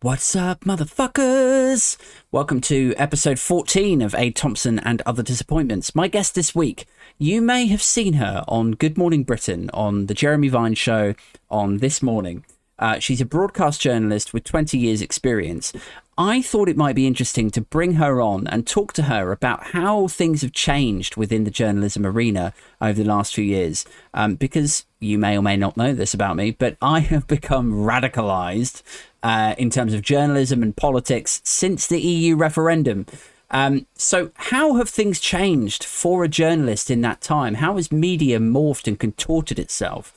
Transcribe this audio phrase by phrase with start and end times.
[0.00, 1.96] What's up, motherfuckers?
[2.30, 5.92] Welcome to episode 14 of Aid Thompson and Other Disappointments.
[5.92, 6.86] My guest this week,
[7.18, 11.16] you may have seen her on Good Morning Britain, on The Jeremy Vine Show,
[11.50, 12.44] on This Morning.
[12.78, 15.72] Uh, she's a broadcast journalist with 20 years' experience.
[16.20, 19.68] I thought it might be interesting to bring her on and talk to her about
[19.68, 23.86] how things have changed within the journalism arena over the last few years.
[24.12, 27.72] Um, because you may or may not know this about me, but I have become
[27.72, 28.82] radicalized
[29.22, 33.06] uh, in terms of journalism and politics since the EU referendum.
[33.52, 37.54] Um, so, how have things changed for a journalist in that time?
[37.54, 40.12] How has media morphed and contorted itself?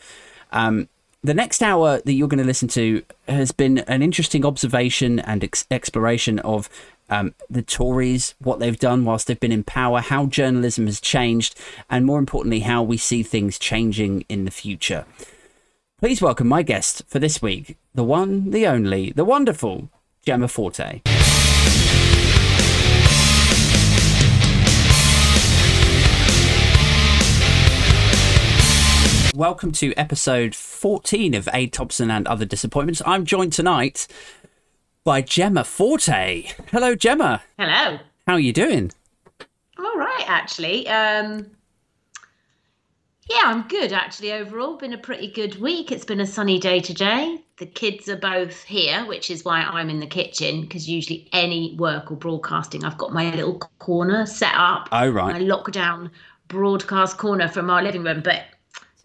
[0.51, 0.89] Um,
[1.23, 5.43] the next hour that you're going to listen to has been an interesting observation and
[5.43, 6.69] ex- exploration of
[7.09, 11.59] um, the Tories, what they've done whilst they've been in power, how journalism has changed,
[11.89, 15.05] and more importantly, how we see things changing in the future.
[15.99, 19.89] Please welcome my guest for this week, the one, the only, the wonderful
[20.25, 21.01] Jemma Forte.
[29.35, 33.01] Welcome to episode 14 of Aid Thompson and Other Disappointments.
[33.05, 34.05] I'm joined tonight
[35.05, 36.49] by Jemma Forte.
[36.69, 37.39] Hello, Jemma.
[37.57, 37.97] Hello.
[38.27, 38.91] How are you doing?
[39.77, 40.85] I'm all right, actually.
[40.89, 41.49] Um,
[43.29, 44.75] yeah, I'm good, actually, overall.
[44.75, 45.93] Been a pretty good week.
[45.93, 47.41] It's been a sunny day today.
[47.57, 51.77] The kids are both here, which is why I'm in the kitchen, because usually any
[51.77, 54.89] work or broadcasting, I've got my little corner set up.
[54.91, 55.31] Oh, right.
[55.31, 56.09] My lockdown
[56.49, 58.21] broadcast corner from our living room.
[58.21, 58.43] But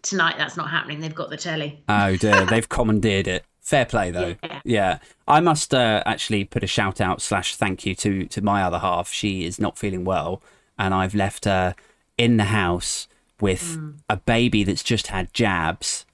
[0.09, 0.99] tonight, that's not happening.
[0.99, 1.83] They've got the telly.
[1.89, 2.45] Oh, dear.
[2.49, 3.45] They've commandeered it.
[3.61, 4.35] Fair play, though.
[4.43, 4.61] Yeah.
[4.63, 4.99] Yeah.
[5.27, 8.79] I must uh, actually put a shout out slash thank you to, to my other
[8.79, 9.11] half.
[9.11, 10.41] She is not feeling well,
[10.79, 11.75] and I've left her
[12.17, 13.07] in the house
[13.39, 13.77] with
[14.09, 16.05] a baby that's just had jabs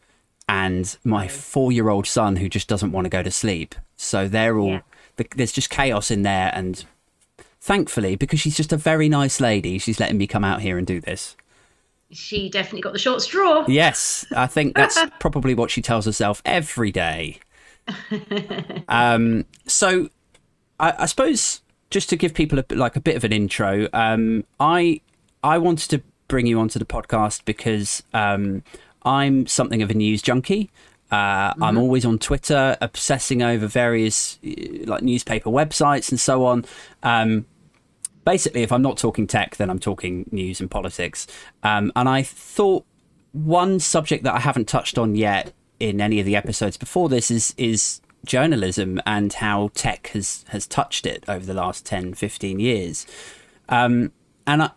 [0.50, 3.76] and my four year old son who just doesn't want to go to sleep.
[3.96, 4.82] So they're all, Yeah.
[5.18, 6.52] th there's just chaos in there.
[6.54, 6.84] And
[7.62, 10.86] thankfully, because she's just a very nice lady, she's letting me come out here and
[10.86, 11.38] do this.
[12.14, 13.66] She definitely got the short straw.
[13.68, 17.40] Yes, I think that's probably what she tells herself every day.
[18.88, 20.10] um, so,
[20.80, 23.88] I, I suppose just to give people a, bit- like a bit of an intro,
[23.94, 25.02] um, I
[25.44, 28.64] I wanted to bring you onto the podcast because um,
[29.04, 30.72] I'm something of a news junkie.
[31.12, 36.66] Uh, I'm always on Twitter, obsessing over various uh, like newspaper websites and so on.
[37.04, 37.46] Um,
[38.26, 41.28] basically, if I'm not talking tech, then I'm talking news and politics.
[41.64, 42.86] Um, and I thought
[43.34, 47.30] one subject that I haven't touched on yet in any of the episodes before this
[47.30, 52.58] is is journalism and how tech has has touched it over the last 10 15
[52.58, 53.06] years
[53.68, 54.14] um
[54.48, 54.72] and I,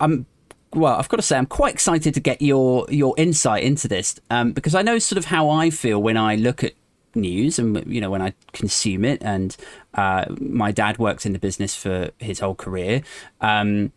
[0.00, 0.26] i'm
[0.72, 4.18] well i've got to say i'm quite excited to get your your insight into this
[4.28, 6.72] um because i know sort of how i feel when i look at
[7.14, 9.56] news and you know when i consume it and
[9.94, 13.02] uh my dad worked in the business for his whole career
[13.40, 13.92] um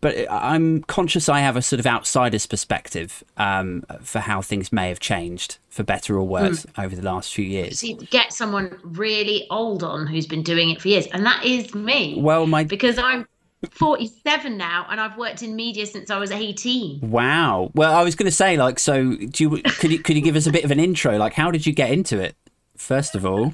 [0.00, 4.88] but I'm conscious I have a sort of outsider's perspective um, for how things may
[4.88, 7.78] have changed for better or worse over the last few years.
[7.78, 11.74] See, get someone really old on who's been doing it for years, and that is
[11.74, 12.16] me.
[12.20, 13.28] Well, my because I'm
[13.72, 17.00] 47 now and I've worked in media since I was 18.
[17.10, 17.70] wow.
[17.74, 20.36] Well, I was going to say, like, so do you could you could you give
[20.36, 21.16] us a bit of an intro?
[21.18, 22.36] Like, how did you get into it?
[22.76, 23.52] First of all,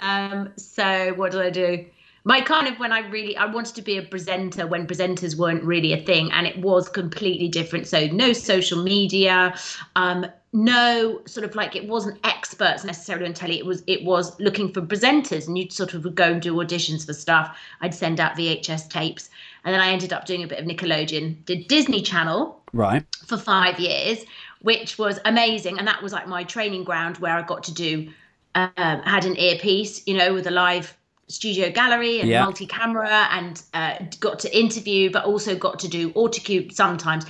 [0.00, 1.84] Um, so what did I do?
[2.24, 5.64] My kind of when I really I wanted to be a presenter when presenters weren't
[5.64, 7.86] really a thing, and it was completely different.
[7.86, 9.54] So no social media,
[9.96, 13.58] um, no sort of like it wasn't experts necessarily on telly.
[13.58, 16.54] It was it was looking for presenters, and you'd sort of would go and do
[16.54, 17.56] auditions for stuff.
[17.80, 19.30] I'd send out VHS tapes,
[19.64, 23.04] and then I ended up doing a bit of Nickelodeon, did Disney Channel, right?
[23.26, 24.24] for five years,
[24.62, 25.78] which was amazing.
[25.78, 28.10] And that was like my training ground where I got to do,
[28.54, 30.96] um, had an earpiece, you know, with a live
[31.28, 32.42] studio gallery and Yeah.
[32.44, 37.26] multi camera and uh, got to interview, but also got to do autocue sometimes.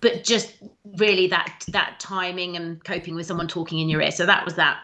[0.00, 0.52] But just
[0.98, 4.10] really that that timing and coping with someone talking in your ear.
[4.10, 4.78] So that was that.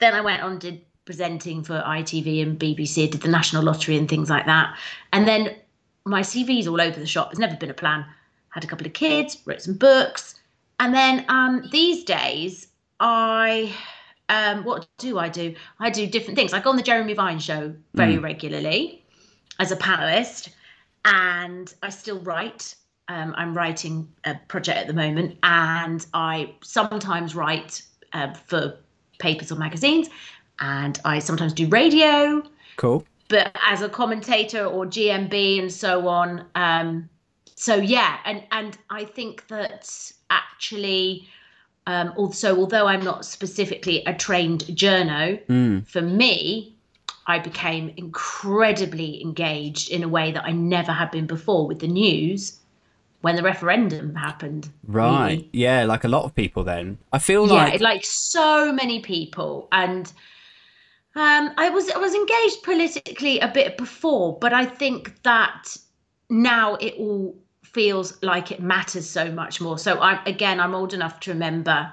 [0.00, 4.08] Then I went on did presenting for ITV and BBC, did the National Lottery and
[4.08, 4.76] things like that.
[5.12, 5.54] And then
[6.04, 7.30] my CV's all over the shop.
[7.30, 8.04] There's never been a plan.
[8.50, 10.36] Had a couple of kids, wrote some books,
[10.78, 12.68] and then um, these days
[13.00, 13.74] I
[14.28, 15.54] um, what do I do?
[15.80, 16.52] I do different things.
[16.52, 19.04] I go on the Jeremy Vine show very regularly
[19.58, 20.50] as a panelist,
[21.04, 22.76] and I still write.
[23.08, 28.78] Um, I'm writing a project at the moment, and I sometimes write uh, for
[29.18, 30.08] papers or magazines,
[30.60, 32.42] and I sometimes do radio
[32.76, 33.04] Cool.
[33.34, 36.44] But as a commentator or GMB and so on.
[36.54, 37.08] Um,
[37.56, 39.82] so yeah, and and I think that
[40.30, 41.28] actually
[41.86, 45.86] Um, also, although I'm not specifically a trained journo, Mm.
[45.86, 46.74] for me,
[47.26, 51.88] I became incredibly engaged in a way that I never had been before with the
[51.88, 52.60] news
[53.22, 54.70] when the referendum happened.
[54.86, 55.38] Right.
[55.38, 55.48] really.
[55.52, 56.98] Yeah, like a lot of people then.
[57.12, 60.12] I feel Yeah, like like so many people, and
[61.16, 65.76] um, I was I was engaged politically a bit before, but I think that
[66.28, 69.78] now it all feels like it matters so much more.
[69.78, 71.92] So I again, I'm old enough to remember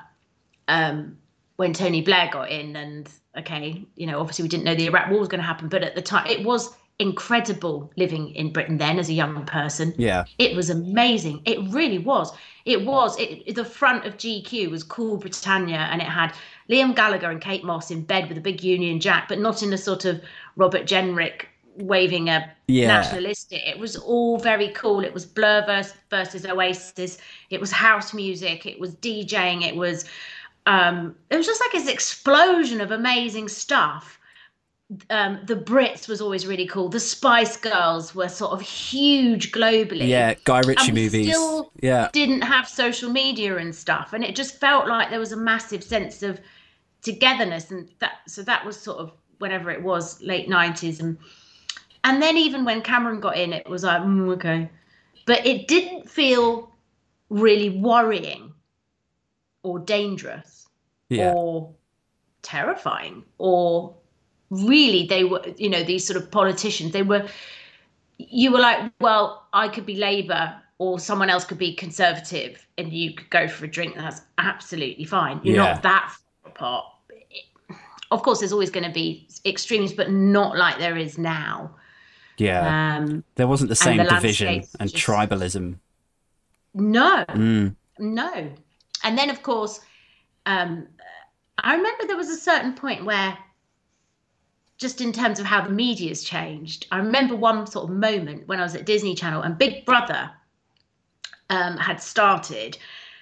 [0.68, 1.18] um,
[1.57, 5.12] when Tony Blair got in, and okay, you know, obviously we didn't know the Iraq
[5.12, 8.77] War was going to happen, but at the time it was incredible living in Britain
[8.77, 9.94] then as a young person.
[9.98, 10.24] yeah.
[10.38, 11.42] It was amazing.
[11.45, 12.31] It really was.
[12.65, 13.19] It was.
[13.19, 16.33] It, the front of GQ was Cool Britannia, and it had
[16.69, 19.74] Liam Gallagher and Kate Moss in bed with a big Union Jack, but not in
[19.74, 20.21] a sort of
[20.56, 21.45] Robert Jenrick
[21.77, 22.88] waving a Yeah.
[22.88, 23.62] nationalistic.
[23.65, 25.04] It was all very cool.
[25.04, 27.18] It was Blur versus, versus Oasis.
[27.50, 28.65] It was house music.
[28.65, 29.63] It was DJing.
[29.68, 30.06] It was.
[30.68, 34.19] Um, it was just like this explosion of amazing stuff
[35.09, 36.89] um, the Brits was always really cool.
[36.89, 40.07] The Spice Girls were sort of huge globally.
[40.07, 41.29] Yeah, Guy Ritchie movies.
[41.29, 42.09] still Yeah.
[42.11, 45.83] Didn't have social media and stuff, and it just felt like there was a massive
[45.83, 46.39] sense of
[47.01, 51.17] togetherness, and that so that was sort of whenever it was late nineties, and
[52.03, 54.69] and then even when Cameron got in, it was like mm, okay,
[55.25, 56.73] but it didn't feel
[57.29, 58.53] really worrying
[59.63, 60.67] or dangerous
[61.09, 61.33] Yeah.
[61.33, 61.73] or
[62.41, 63.95] terrifying or
[64.51, 67.25] really they were you know these sort of politicians they were
[68.18, 72.92] you were like well i could be labour or someone else could be conservative and
[72.92, 75.74] you could go for a drink that's absolutely fine you're Yeah.
[75.74, 76.13] not that
[76.44, 76.86] far apart
[78.12, 81.74] of course there's always going to be extremes but not like there is now
[82.38, 82.97] Yeah.
[82.97, 85.75] um there wasn't the same the division and just- tribalism.
[86.74, 87.75] no Mm.
[88.00, 88.51] No.
[89.04, 89.80] And then, of course,
[90.47, 90.88] um,
[91.59, 93.38] I remember there was a certain point where,
[94.81, 98.60] just in terms of how the media's changed, I remember one sort of moment when
[98.60, 100.31] I was at Disney Channel and Big Brother
[101.51, 102.80] um, had started.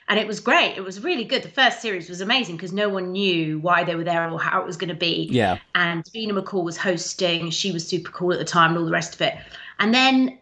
[0.07, 0.77] And it was great.
[0.77, 1.43] It was really good.
[1.43, 4.61] The first series was amazing because no one knew why they were there or how
[4.61, 5.57] it was going to be Yeah.
[5.75, 7.49] and Davina McCall was hosting.
[7.51, 9.35] She was super cool at the time and all the rest of it.
[9.79, 10.39] And then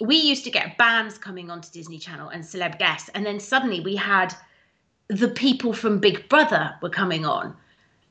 [0.00, 3.08] we used to get bands coming onto Disney Channel and celeb guests.
[3.14, 4.34] And then suddenly we had
[5.08, 7.56] the people from Big Brother were coming on.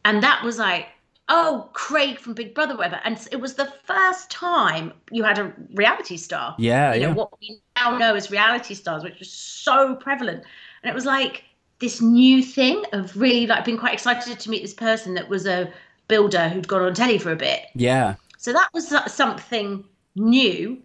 [0.05, 0.87] And that was like,
[1.27, 2.99] oh, Craig from Big Brother, whatever.
[3.03, 6.55] And it was the first time you had a reality star.
[6.59, 7.13] Yeah, You know, yeah.
[7.13, 10.43] what we now know as reality stars, which was so prevalent.
[10.83, 11.43] And it was like
[11.79, 15.45] this new thing of really like being quite excited to meet this person that was
[15.47, 15.71] a
[16.07, 17.61] builder who'd gone on telly for a bit.
[17.73, 18.15] Yeah.
[18.37, 19.83] So that was something
[20.15, 20.81] new.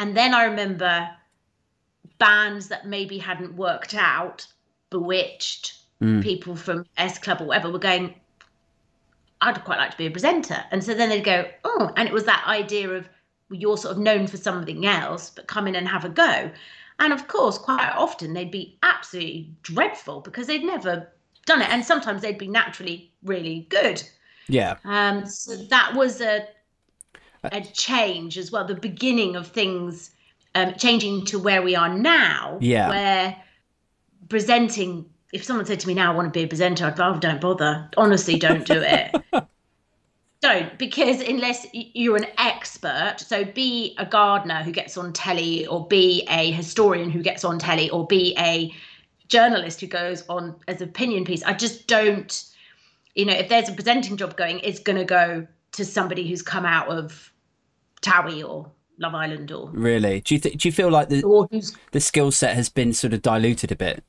[0.00, 1.08] And then I remember
[2.18, 4.46] bands that maybe hadn't worked out,
[4.90, 6.22] Bewitched, Mm.
[6.22, 8.14] people from S Club or whatever were going,
[9.40, 10.64] I'd quite like to be a presenter.
[10.70, 13.08] And so then they'd go, oh, and it was that idea of
[13.50, 16.50] you're sort of known for something else, but come in and have a go.
[16.98, 21.08] And of course, quite often they'd be absolutely dreadful because they'd never
[21.44, 21.68] done it.
[21.70, 24.02] And sometimes they'd be naturally really good.
[24.48, 24.76] Yeah.
[24.84, 26.48] Um, so that was a
[27.52, 30.10] a change as well, the beginning of things
[30.56, 32.88] um, changing to where we are now, Yeah.
[32.88, 33.36] where
[34.28, 35.08] presenting.
[35.36, 37.18] If someone said to me now, "I want to be a presenter," I'd go, oh,
[37.18, 37.88] "Don't bother.
[37.96, 39.14] Honestly, don't do it.
[40.40, 45.86] don't because unless you're an expert, so be a gardener who gets on telly, or
[45.86, 48.74] be a historian who gets on telly, or be a
[49.28, 51.42] journalist who goes on as an opinion piece.
[51.42, 52.44] I just don't
[53.16, 56.42] you know, if there's a presenting job going, it's going to go to somebody who's
[56.42, 57.32] come out of
[58.02, 60.20] Towie or Love Island or Really.
[60.20, 61.22] Do you th- do you feel like the
[61.92, 64.04] the skill set has been sort of diluted a bit?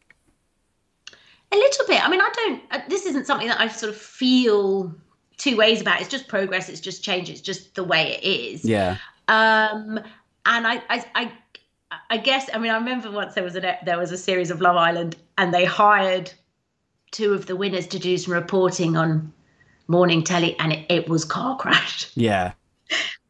[1.51, 2.03] A little bit.
[2.05, 2.61] I mean, I don't.
[2.71, 4.93] uh, This isn't something that I sort of feel
[5.37, 6.01] two ways about.
[6.01, 6.69] It's just progress.
[6.69, 7.29] It's just change.
[7.29, 8.65] It's just the way it is.
[8.65, 8.97] Yeah.
[9.27, 9.99] Um,
[10.45, 11.31] and I, I, I,
[12.09, 12.49] I guess.
[12.53, 15.15] I mean, I remember once there was a there was a series of Love Island,
[15.37, 16.31] and they hired
[17.11, 19.31] two of the winners to do some reporting on
[19.87, 22.09] morning telly, and it, it was car crash.
[22.15, 22.53] Yeah.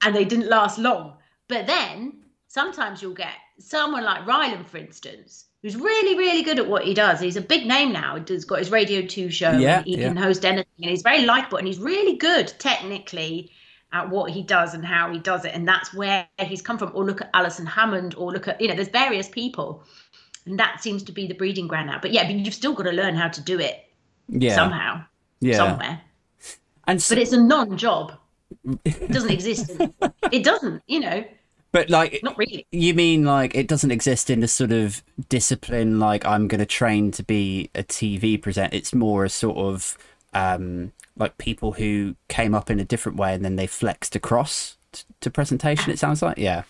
[0.04, 1.14] and they didn't last long.
[1.48, 2.14] But then
[2.48, 6.94] sometimes you'll get someone like Rylan, for instance, who's really, really good at what he
[6.94, 7.20] does.
[7.20, 8.18] He's a big name now.
[8.26, 9.52] He's got his Radio 2 show.
[9.52, 10.08] Yeah, he yeah.
[10.08, 10.66] can host anything.
[10.80, 13.52] And he's very likable and he's really good technically
[13.92, 15.54] at what he does and how he does it.
[15.54, 16.94] And that's where he's come from.
[16.94, 19.84] Or look at Alison Hammond or look at, you know, there's various people.
[20.46, 22.00] And that seems to be the breeding ground now.
[22.02, 23.84] But yeah, but you've still got to learn how to do it
[24.30, 24.56] Yeah.
[24.56, 25.04] somehow,
[25.42, 25.58] yeah.
[25.58, 26.02] somewhere.
[26.88, 28.14] And so, But it's a non job.
[28.86, 29.70] It doesn't exist.
[30.32, 31.26] it doesn't, you know.
[31.72, 32.66] But like, Not really.
[32.72, 36.66] you mean like it doesn't exist in the sort of discipline like I'm going to
[36.66, 38.76] train to be a TV presenter.
[38.76, 39.98] It's more a sort of
[40.34, 44.78] um, like people who came up in a different way and then they flexed across
[44.92, 45.92] t- to presentation.
[45.92, 46.64] It sounds like, yeah,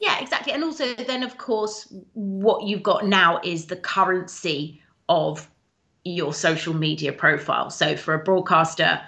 [0.00, 0.52] Yeah, exactly.
[0.52, 5.48] And also, then of course, what you've got now is the currency of
[6.04, 7.70] your social media profile.
[7.70, 9.00] So for a broadcaster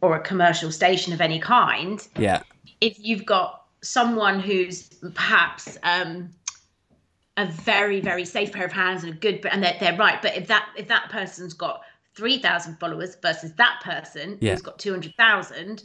[0.00, 2.42] or a commercial station of any kind, yeah,
[2.80, 6.30] if you've got someone who's perhaps um,
[7.36, 10.36] a very very safe pair of hands and a good and they're, they're right but
[10.36, 11.82] if that if that person's got
[12.14, 14.52] 3000 followers versus that person Yeah.
[14.52, 15.82] who's got 200000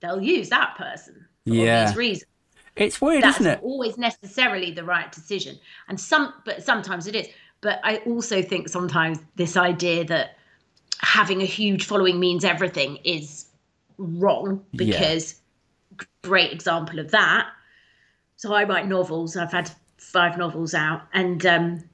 [0.00, 1.14] they'll use that person
[1.46, 1.80] for Yeah.
[1.82, 2.30] obvious reasons
[2.76, 3.60] it's weird, that's isn't it?
[3.62, 5.58] always necessarily the right decision
[5.88, 7.28] and some but sometimes it is
[7.60, 10.38] but i also think sometimes this idea that
[11.00, 13.46] having a huge following means everything is
[13.98, 14.96] wrong Yeah.
[16.22, 17.48] Great example of that.
[18.36, 19.36] So i write novels.
[19.36, 21.02] I've had five novels out.
[21.12, 21.84] And um,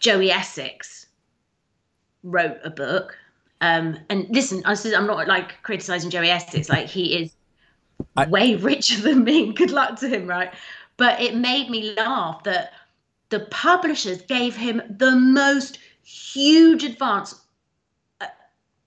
[0.00, 1.06] joey essex
[2.22, 3.16] wrote a book.
[3.60, 6.68] Um, and listen I i'm not like criticizing joey essex.
[6.68, 7.32] Like he is
[8.16, 9.52] I- way richer than me.
[9.52, 10.52] Good luck to him right?
[10.96, 12.72] But it made me laugh that
[13.30, 17.40] the publishers gave him the most huge advance
[18.20, 18.26] uh,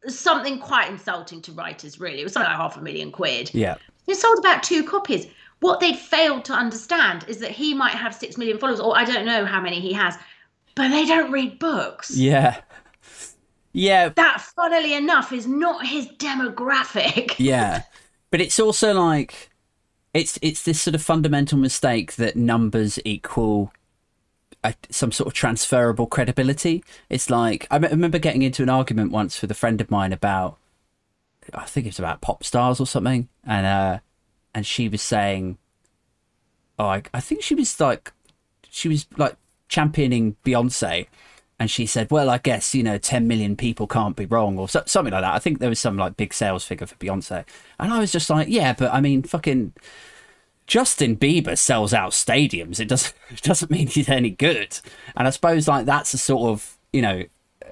[0.08, 2.22] something quite insulting to writers really.
[2.22, 3.54] It was something like half a million quid.
[3.54, 5.28] Yeah, he sold about two copies.
[5.60, 9.04] What they'd failed to understand is that he might have six million followers, or I
[9.06, 10.16] don't know how many he has,
[10.76, 12.16] but they don't read books.
[12.16, 12.62] yeah,
[13.74, 17.36] yeah, That, funnily enough, is not his demographic.
[17.40, 17.84] yeah.
[18.30, 19.50] But it's also like
[20.14, 23.72] it's it's this sort of fundamental mistake that numbers equal
[24.64, 26.84] a, some sort of transferable credibility.
[27.10, 30.14] It's like I I remember getting into an argument once with a friend of mine
[30.14, 30.58] about
[31.54, 34.00] I think it's about pop stars or something, and uh,
[34.54, 35.58] and she was saying,
[36.78, 38.12] oh, I, I think she was like,
[38.70, 39.36] she was like
[39.68, 41.08] championing Beyonce,
[41.60, 44.70] and she said, well, I guess you know, ten million people can't be wrong, or
[44.70, 45.34] so, something like that.
[45.34, 47.46] I think there was some like big sales figure for Beyonce,
[47.80, 49.74] and I was just like, yeah, but I mean, fucking.
[50.68, 52.80] Justin Bieber sells out stadiums.
[52.80, 54.80] It doesn't it doesn't mean he's any good.
[55.18, 57.24] And I suppose like that's a sort of you know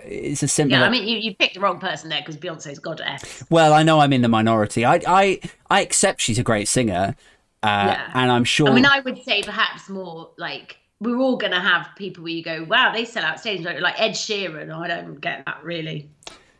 [0.05, 0.79] it's a similar.
[0.81, 3.43] Yeah, I mean, you, you picked the wrong person there because Beyonce's goddess.
[3.49, 4.85] Well, I know I'm in the minority.
[4.85, 5.39] I I
[5.69, 7.15] I accept she's a great singer,
[7.63, 8.11] uh, Yeah.
[8.13, 8.69] and I'm sure.
[8.69, 12.33] I mean, I would say perhaps more like we're all going to have people where
[12.33, 14.69] you go, wow, they sell out stages like Ed Sheeran.
[14.73, 16.09] I don't get that really.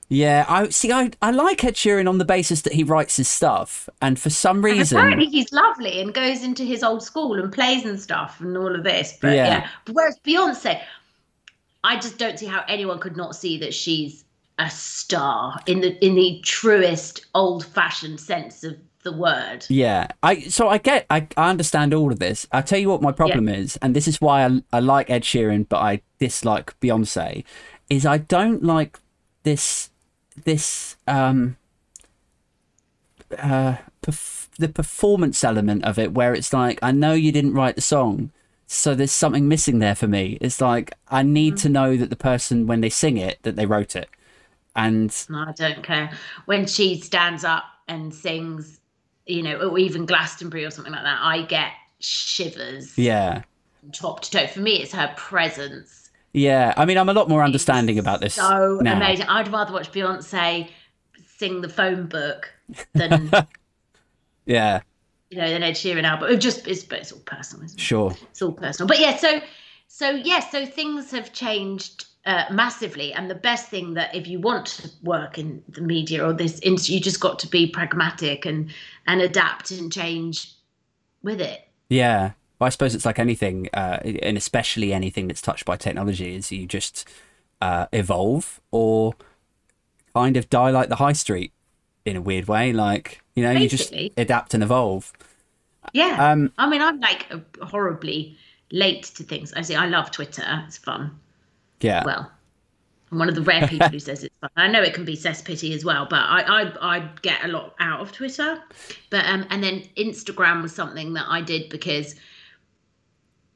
[0.07, 0.91] yeah, I see.
[0.91, 4.29] I I like Ed Sheeran on the basis that he writes his stuff, and for
[4.29, 8.39] some reason, Apparently he's lovely and goes into his old school and plays and stuff
[8.41, 9.17] and all of this.
[9.21, 9.45] But Yeah.
[9.47, 9.67] yeah.
[9.85, 10.81] But whereas Beyonce,
[11.83, 14.25] I just don't see how anyone could not see that she's
[14.57, 19.65] a star in the in the truest old fashioned sense of the word.
[19.69, 22.45] Yeah, I so I get I, I understand all of this.
[22.51, 25.23] I tell you what my problem is, and this is why I I like Ed
[25.23, 27.43] Sheeran, but I dislike Beyonce,
[27.89, 28.99] is I don't like
[29.43, 29.89] this
[30.43, 31.55] this um
[33.37, 37.75] uh perf- the performance element of it where it's like I know you didn't write
[37.75, 38.31] the song.
[38.71, 40.37] So there's something missing there for me.
[40.41, 41.71] It's like I need to mm.
[41.71, 44.07] know that the person when they sing it that they wrote it.
[44.75, 46.11] And No, I don't care.
[46.45, 48.79] When she stands up and sings,
[49.25, 53.41] you know, or even Glastonbury or something like that, I get shivers yeah.
[53.91, 54.45] top to toe.
[54.45, 56.11] For me, it's her presence.
[56.33, 58.95] Yeah, I mean, I'm a lot more understanding about this So now.
[58.95, 59.25] amazing.
[59.25, 60.69] I'd rather watch Beyonce
[61.37, 62.53] sing the phone book
[62.93, 63.31] than
[64.45, 64.81] Yeah,
[65.29, 66.31] you know than Ed Sheeran album.
[66.31, 67.83] It just it's but it's all personal, isn't it?
[67.83, 68.15] sure.
[68.29, 68.87] It's all personal.
[68.87, 69.41] But yeah, so
[69.87, 74.39] so yeah, so things have changed uh, massively, and the best thing that if you
[74.39, 78.45] want to work in the media or this industry, you just got to be pragmatic
[78.45, 78.71] and
[79.07, 80.53] and adapt and change
[81.23, 81.67] with it.
[81.89, 82.31] Yeah.
[82.59, 86.51] Well, I suppose it's like anything, uh, and especially anything that's touched by technology, is
[86.51, 87.07] you just
[87.61, 89.13] uh, evolve or
[90.13, 91.53] kind of die like the high street
[92.03, 92.73] in a weird way.
[92.73, 95.13] Like, you know, you just adapt and evolve.
[95.93, 96.31] Yeah.
[96.31, 97.27] Um, I mean, I'm like
[97.61, 98.37] horribly
[98.71, 99.53] late to things.
[99.53, 100.63] I say I love Twitter.
[100.67, 101.17] It's fun.
[101.81, 102.03] Yeah.
[102.05, 102.29] well,
[103.11, 104.49] I'm one of the rare people who says it's fun.
[104.57, 107.75] I know it can be cesspity as well, but I, I I get a lot
[107.79, 108.61] out of Twitter.
[109.09, 112.15] But um, and then Instagram was something that I did because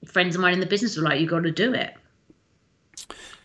[0.06, 1.94] friends of mine in the business were like, "You got to do it,"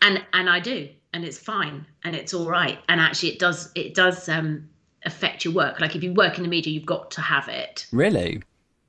[0.01, 3.71] and and I do, and it's fine, and it's all right, and actually it does
[3.75, 4.69] it does um
[5.05, 5.81] affect your work.
[5.81, 7.87] Like if you work in the media, you've got to have it.
[7.93, 8.43] Really?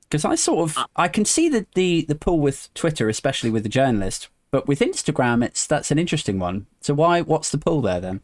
[0.08, 3.50] Because I sort of uh, I can see the, the the pull with Twitter, especially
[3.50, 6.66] with the journalist, but with Instagram, it's that's an interesting one.
[6.80, 7.22] So why?
[7.22, 8.20] What's the pull there then?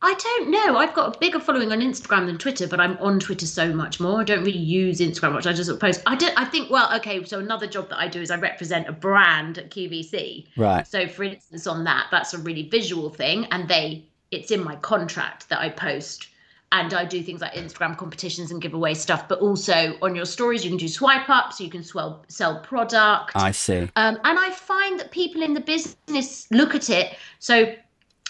[0.00, 0.76] I don't know.
[0.76, 3.98] I've got a bigger following on Instagram than Twitter, but I'm on Twitter so much
[3.98, 4.20] more.
[4.20, 5.46] I don't really use Instagram much.
[5.46, 6.02] I just post.
[6.06, 6.38] I don't.
[6.38, 6.70] I think.
[6.70, 7.24] Well, okay.
[7.24, 10.46] So another job that I do is I represent a brand at QVC.
[10.56, 10.86] Right.
[10.86, 14.76] So for instance, on that, that's a really visual thing, and they it's in my
[14.76, 16.28] contract that I post.
[16.70, 20.64] And I do things like Instagram competitions and giveaway stuff, but also on your stories,
[20.64, 23.32] you can do swipe ups, you can sell sell product.
[23.34, 23.88] I see.
[23.96, 27.16] Um, and I find that people in the business look at it.
[27.38, 27.74] So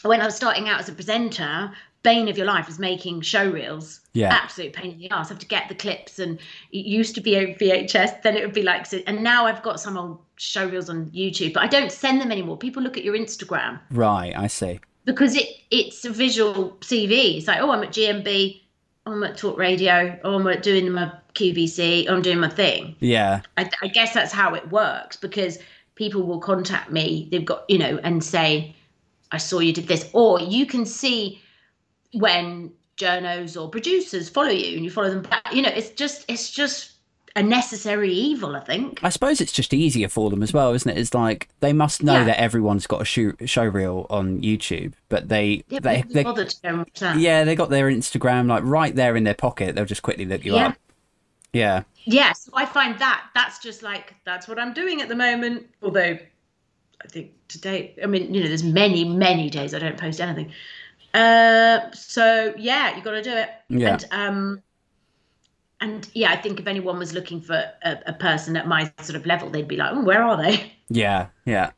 [0.02, 3.50] when I was starting out as a presenter, bane of your life was making show
[3.50, 4.00] reels.
[4.12, 4.32] Yeah.
[4.32, 5.30] Absolute pain in the ass.
[5.30, 6.38] I have to get the clips, and
[6.72, 8.22] it used to be a VHS.
[8.22, 11.52] Then it would be like, and now I've got some old show reels on YouTube,
[11.52, 12.56] but I don't send them anymore.
[12.56, 14.80] People look at your Instagram Right, I see.
[15.08, 17.38] Because it it's a visual CV.
[17.38, 18.60] It's like, oh, I'm at GMB,
[19.06, 22.94] I'm at Talk Radio, oh, I'm at doing my QVC, oh, I'm doing my thing.
[23.00, 23.40] Yeah.
[23.56, 25.58] I, I guess that's how it works because
[25.94, 27.26] people will contact me.
[27.30, 28.76] They've got you know and say,
[29.32, 31.40] I saw you did this, or you can see
[32.12, 35.54] when journos or producers follow you and you follow them back.
[35.54, 36.97] You know, it's just it's just
[37.36, 38.56] a necessary evil.
[38.56, 39.00] I think.
[39.02, 40.98] I suppose it's just easier for them as well, isn't it?
[40.98, 42.24] It's like they must know Yeah.
[42.24, 46.44] that everyone's got a show, show reel on YouTube, but they Yeah, they, they bother
[46.44, 47.18] to go and watch that.
[47.18, 49.74] yeah they got their Instagram like right there in their pocket.
[49.74, 50.68] They'll just quickly look you Yeah.
[50.68, 50.72] up.
[50.72, 50.78] Yeah.
[51.52, 51.82] Yeah.
[52.04, 55.66] Yes, I find that that's just like that's what I'm doing at the moment.
[55.82, 56.18] Although
[57.04, 60.52] I think today, I mean, you know, there's many, many days I don't post anything.
[61.14, 63.50] Uh, so yeah, you've got to do it.
[63.68, 63.92] Yeah.
[63.92, 64.62] And um,
[65.80, 69.16] and yeah, I think if anyone was looking for a, a person at my sort
[69.16, 70.72] of level, they'd be like, oh, where are they?
[70.90, 71.72] Yeah, yeah.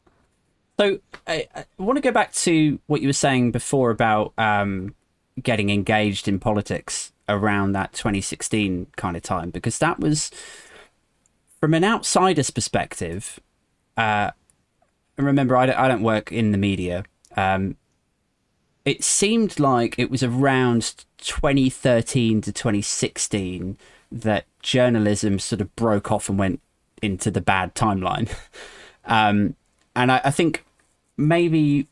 [0.79, 4.95] So I, I want to go back to what you were saying before about um,
[5.43, 10.31] getting engaged in politics around that 2016 kind of time, because that was,
[11.61, 13.41] from an outsider's perspective,
[13.97, 14.31] uh,
[15.19, 17.05] and remember, I don't, I don't work in the media.
[17.37, 17.77] Um,
[18.91, 23.79] it seemed like it was around 2013 to 2016
[24.11, 26.61] that journalism sort of broke off and went
[27.01, 28.29] into the bad timeline.
[29.07, 29.57] Um,
[29.97, 30.63] and I, I think
[31.17, 31.89] maybe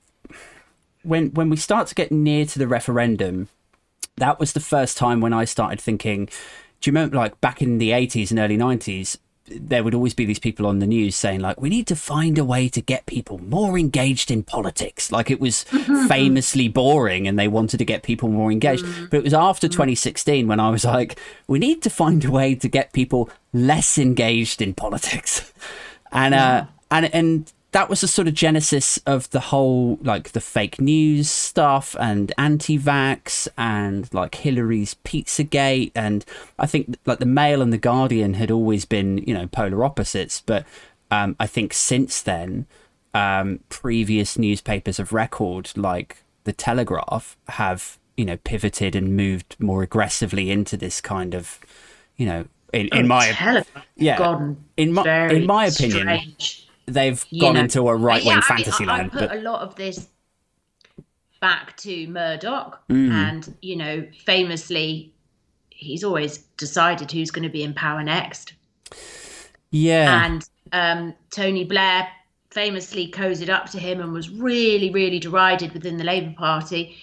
[1.03, 3.49] when when we start to get near to the referendum,
[4.19, 6.27] that was the first time when I started thinking.
[6.27, 9.17] Do you remember, like back in the eighties and early nineties,
[9.51, 12.39] there would always be these people on the news saying, like, we need to find
[12.39, 15.11] a way to get people more engaged in politics.
[15.13, 15.63] Like it was
[16.09, 18.85] famously boring, and they wanted to get people more engaged.
[19.11, 22.55] But it was after 2016 when I was like, we need to find a way
[22.55, 25.53] to get people less engaged in politics.
[26.13, 30.41] and uh and and that was the sort of genesis of the whole like the
[30.41, 35.93] fake news stuff and anti-vax and like Hillary's Pizzagate.
[35.95, 36.25] And
[36.59, 40.43] I think like the Mail and the Guardian had always been you know polar opposites.
[40.45, 40.65] But
[41.11, 42.67] um, I think since then
[43.13, 49.83] um, previous newspapers of record like the Telegraph have you know pivoted and moved more
[49.83, 51.61] aggressively into this kind of
[52.17, 54.17] you know in, in my Telegraph yeah,
[54.79, 56.68] in my- in my opinion, strange.
[56.89, 57.61] They've gone know.
[57.61, 59.13] into a right wing Yeah, I mean, fantasy I, I land.
[59.13, 60.09] put But a lot of this
[61.41, 63.11] back to Murdoch, Mm.
[63.13, 65.13] and you know, famously,
[65.71, 68.55] he's always decided who's going to be in power next.
[69.71, 72.09] yeah, And um, Tony Blair
[72.51, 76.97] famously cozied up to him and was really, really derided within the Labour Party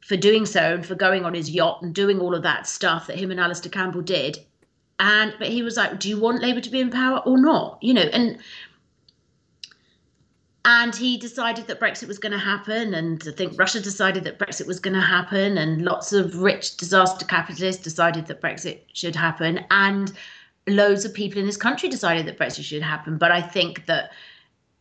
[0.00, 3.06] for doing so and for going on his yacht and doing all of that stuff
[3.06, 4.38] that him and Alistair Campbell did.
[4.98, 7.78] And but he was like, "Do you want Labour to be in power or not?"
[7.80, 8.38] You know, and
[10.64, 14.38] and he decided that Brexit was going to happen, and I think Russia decided that
[14.38, 19.16] Brexit was going to happen, and lots of rich disaster capitalists decided that Brexit should
[19.16, 20.12] happen, and
[20.68, 23.18] loads of people in this country decided that Brexit should happen.
[23.18, 24.12] But I think that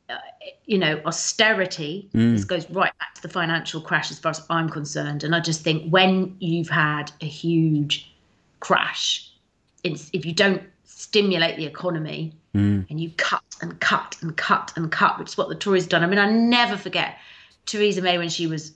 [0.09, 0.17] uh,
[0.65, 2.09] you know austerity.
[2.13, 5.39] This goes right back to the financial crash, as far as I'm concerned, and I
[5.39, 8.13] just think when you've had a huge
[8.59, 9.31] crash,
[9.83, 12.85] if you don't stimulate the economy Mm.
[12.89, 16.03] and you cut and cut and cut and cut, which is what the Tories done.
[16.03, 17.17] I mean, I never forget
[17.65, 18.73] Theresa May when she was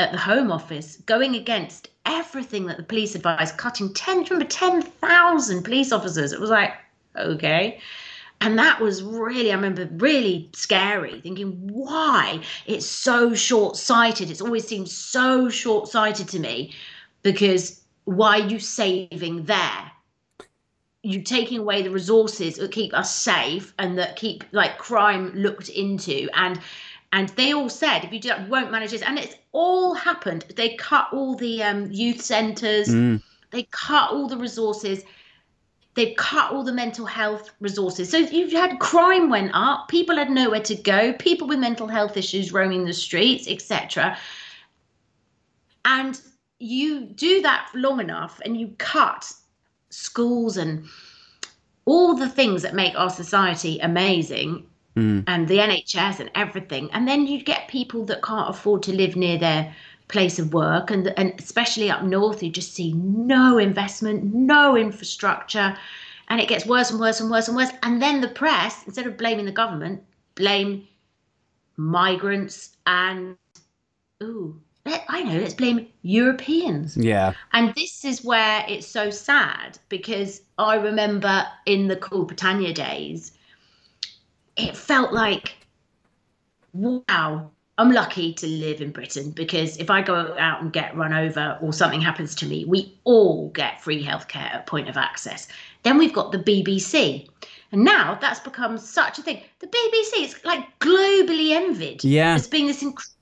[0.00, 5.62] at the Home Office going against everything that the police advised, cutting 10, remember 10,000
[5.62, 6.32] police officers.
[6.32, 6.72] It was like,
[7.16, 7.80] okay.
[8.40, 12.40] And that was really, I remember, really scary, thinking, why?
[12.66, 14.30] It's so short sighted.
[14.30, 16.72] It's always seemed so short sighted to me
[17.22, 19.92] because why are you saving there?
[21.08, 25.70] You taking away the resources that keep us safe and that keep like crime looked
[25.70, 26.28] into.
[26.34, 26.60] And
[27.12, 29.02] and they all said if you do that won't manage this.
[29.02, 30.44] And it's all happened.
[30.56, 32.88] They cut all the um, youth centers
[33.50, 35.04] they cut all the resources.
[35.94, 38.10] They've cut all the mental health resources.
[38.10, 42.16] So you've had crime went up people had nowhere to go people with mental health
[42.16, 44.16] issues roaming the streets etc
[45.84, 46.20] And
[46.58, 49.32] you do that long enough and you cut
[49.90, 50.84] schools and
[51.84, 55.22] all the things that make our society amazing Mm.
[55.28, 56.90] and the NHS and everything.
[56.92, 59.72] And then you get people that can't afford to live near their
[60.08, 65.76] place of work and and especially up north you just see no investment, no infrastructure
[66.28, 69.06] and it gets worse and worse and worse and worse and then the press instead
[69.06, 70.02] of blaming the government
[70.34, 70.88] blame
[71.76, 73.36] migrants and
[74.22, 76.96] ooh let, I know let's blame Europeans.
[76.96, 77.32] Yeah.
[77.52, 83.32] And this is where it's so sad because I remember in the Cool Britannia days,
[84.56, 85.56] it felt like,
[86.72, 91.12] wow, I'm lucky to live in Britain because if I go out and get run
[91.12, 95.46] over or something happens to me, we all get free healthcare at point of access.
[95.84, 97.28] Then we've got the BBC.
[97.70, 99.42] And now that's become such a thing.
[99.60, 102.34] The BBC is like globally envied Yeah.
[102.34, 103.17] as being this incredible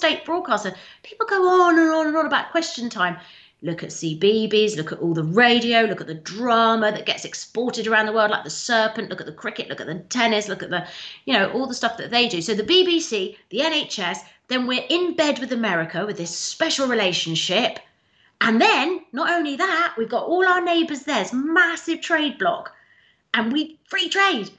[0.00, 0.74] state broadcaster.
[1.02, 3.18] People go on and on and on about question time.
[3.62, 7.86] Look at CBeebies, look at all the radio, look at the drama that gets exported
[7.86, 10.62] around the world, like the Serpent, look at the cricket, look at the tennis, look
[10.62, 10.86] at the,
[11.26, 12.40] you know, all the stuff that they do.
[12.40, 17.78] So the BBC, the NHS, then we're in bed with America with this special relationship.
[18.40, 22.72] And then, not only that, we've got all our neighbours there's massive trade bloc,
[23.34, 24.50] and we free trade,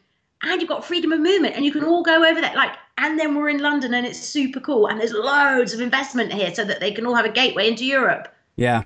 [0.44, 2.56] and you've got freedom of movement, and you can all go over there.
[2.56, 6.32] Like, and then we're in London, and it's super cool, and there's loads of investment
[6.32, 8.28] here, so that they can all have a gateway into Europe.
[8.56, 8.84] Yeah.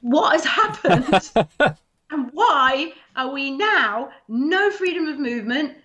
[0.00, 1.30] What has happened,
[2.10, 5.76] and why are we now no freedom of movement,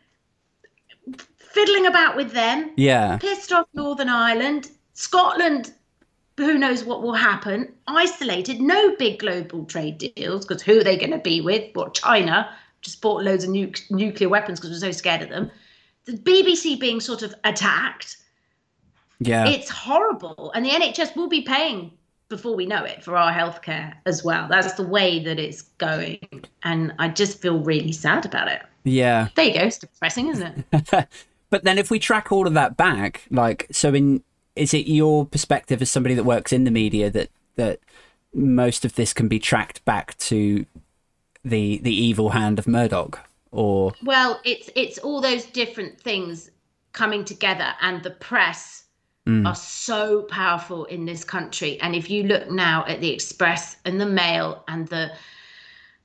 [1.37, 3.17] fiddling about with them, Yeah.
[3.17, 5.73] pissed off Northern Ireland, Scotland.
[6.37, 7.73] Who knows what will happen?
[7.87, 11.75] Isolated, no big global trade deals because who are they going to be with?
[11.75, 12.49] What China
[12.81, 15.51] just bought loads of nu- nuclear weapons because we're so scared of them.
[16.09, 18.17] The BBC being sort of attacked.
[19.19, 19.47] Yeah.
[19.47, 21.91] It's horrible, and the NHS will be paying
[22.29, 24.47] before we know it for our healthcare as well.
[24.47, 28.61] That's the way that it's going, and I just feel really sad about it.
[28.83, 29.27] yeah.
[29.35, 29.61] There you go.
[29.61, 31.07] It's depressing, isn't it?
[31.51, 34.23] But then if we track all of that back, like so in
[34.55, 37.79] is it your perspective as somebody that works in the media that that
[38.35, 40.65] most of this can be tracked back to
[41.43, 46.51] the the evil hand of Murdoch or Well, it's it's all those different things
[46.93, 48.85] coming together, and the press
[49.27, 49.47] mm.
[49.47, 51.79] are so powerful in this country.
[51.81, 55.11] And if you look now at the Express and the Mail and the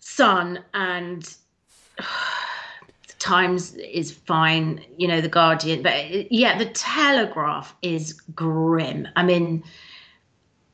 [0.00, 1.22] Sun and
[1.98, 9.08] the Times is fine, you know, the Guardian, but yeah, the Telegraph is grim.
[9.16, 9.64] I mean,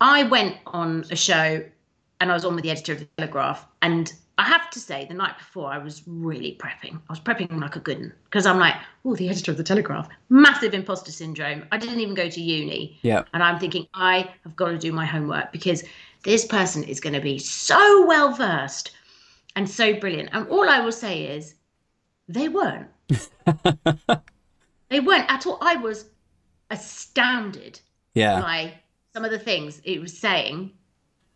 [0.00, 1.64] I went on a show
[2.20, 5.04] and I was on with the editor of the Telegraph, and I have to say,
[5.04, 6.94] the night before, I was really prepping.
[6.94, 8.74] I was prepping like a good one because I'm like,
[9.04, 11.64] oh, the editor of the Telegraph, massive imposter syndrome.
[11.70, 14.92] I didn't even go to uni, yeah and I'm thinking I have got to do
[14.92, 15.84] my homework because
[16.22, 18.92] this person is going to be so well versed
[19.56, 20.30] and so brilliant.
[20.32, 21.56] And all I will say is,
[22.26, 22.88] they weren't.
[24.88, 25.58] they weren't at all.
[25.60, 26.06] I was
[26.70, 27.78] astounded
[28.14, 28.72] yeah by
[29.12, 30.70] some of the things it was saying,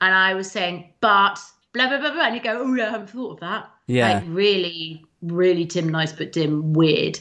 [0.00, 1.38] and I was saying, but
[1.74, 3.70] blah blah blah blah, and you go, oh yeah, I haven't thought of that.
[3.86, 4.14] Yeah.
[4.14, 7.20] like really, really Tim nice, but Tim weird,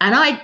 [0.00, 0.40] and I,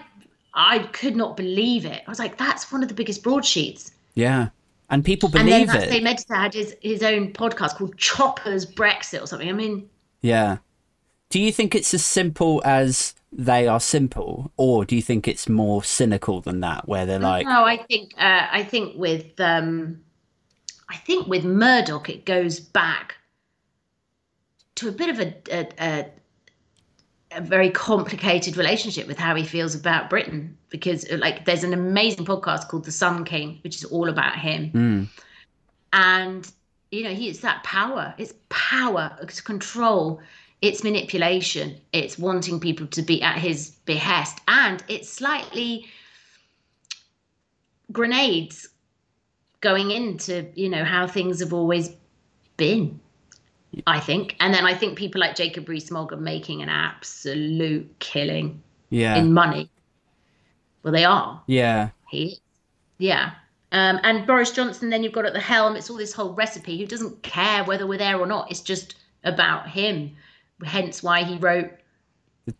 [0.54, 2.02] I could not believe it.
[2.04, 3.92] I was like, that's one of the biggest broadsheets.
[4.14, 4.48] yeah
[4.90, 7.96] and people And then believe that it same editor had his his own podcast called
[7.98, 9.48] Choppers Brexit or something.
[9.48, 9.88] I mean,
[10.22, 10.58] yeah
[11.30, 15.48] do you think it's as simple as they are simple or do you think it's
[15.48, 20.00] more cynical than that where they're like no, I think uh, I think with um,
[20.88, 23.16] I think with Murdoch it goes back
[24.78, 26.06] to a bit of a, a, a
[27.32, 32.24] a very complicated relationship with how he feels about Britain because like there's an amazing
[32.24, 34.70] podcast called The Sun King which is all about him.
[34.72, 35.08] Mm,
[35.92, 36.50] and
[36.90, 38.14] you know he it's that power.
[38.18, 40.20] It's power it's control.
[40.62, 41.76] It's manipulation.
[41.92, 44.40] It's wanting people to be at his behest.
[44.48, 45.86] And it's slightly
[47.92, 48.68] grenades
[49.60, 51.90] going into you know how things have always
[52.56, 53.00] been
[53.86, 54.36] i think.
[54.40, 59.16] And then i think people like jacob rees-mogg are making an absolute killing yeah.
[59.16, 59.70] in money.
[60.82, 61.42] Well they are.
[61.46, 61.90] Yeah.
[62.10, 62.38] He
[62.98, 63.32] yeah.
[63.70, 66.78] Um, and boris johnson then you've got at the helm it's all this whole recipe.
[66.78, 68.50] Who doesn't care whether we're there or not?
[68.50, 70.16] It's just about him.
[70.64, 71.70] Hence why he wrote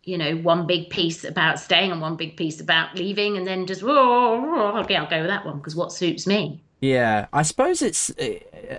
[0.04, 3.66] you know one big piece about staying and one big piece about leaving and then
[3.66, 6.62] just oh, okay i'll go with that one because what suits me.
[6.80, 7.26] Yeah.
[7.32, 8.78] I suppose it's uh,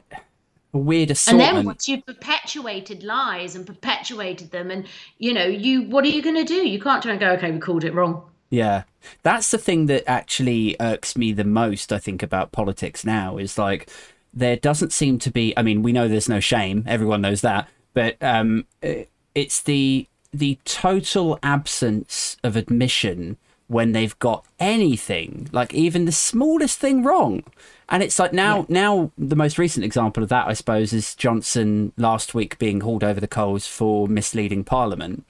[0.73, 5.83] a weird and then once you've perpetuated lies and perpetuated them and you know you
[5.83, 6.67] what are you going to do?
[6.67, 8.23] You can't try and go okay we called it wrong.
[8.49, 8.83] Yeah.
[9.23, 13.57] That's the thing that actually irks me the most, I think, about politics now is
[13.57, 13.89] like
[14.33, 17.67] there doesn't seem to be I mean, we know there's no shame, everyone knows that,
[17.93, 18.65] but um
[19.33, 23.37] it's the the total absence of admission
[23.69, 27.43] when they've got anything, like even the smallest thing wrong.
[27.87, 28.65] And it's like now, yeah.
[28.69, 33.03] now the most recent example of that, I suppose, is Johnson last week being hauled
[33.03, 35.23] over the coals for misleading Parliament.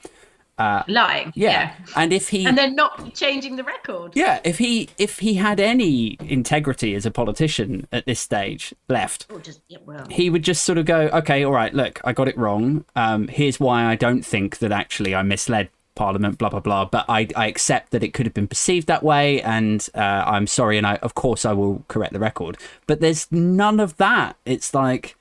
[0.58, 1.52] Uh, lying yeah.
[1.52, 1.74] yeah.
[1.96, 5.58] and if he and then not changing the record yeah if he if he had
[5.58, 10.06] any integrity as a politician at this stage left just, yeah, well.
[10.10, 13.30] he would just sort of go okay all right look i got it wrong um,
[13.30, 17.28] here's why i don't think that actually i misled parliament blah blah blah but i
[17.36, 20.88] i accept that it could have been perceived that way and uh, i'm sorry and
[20.88, 22.58] i of course i will correct the record
[22.88, 25.18] but there's none of that it's like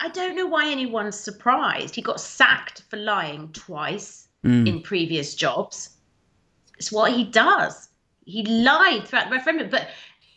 [0.00, 1.94] I don't know why anyone's surprised.
[1.94, 4.68] He got sacked for lying twice mm.
[4.68, 5.90] in previous jobs.
[6.76, 7.88] It's what he does.
[8.24, 9.88] He lied throughout the referendum, but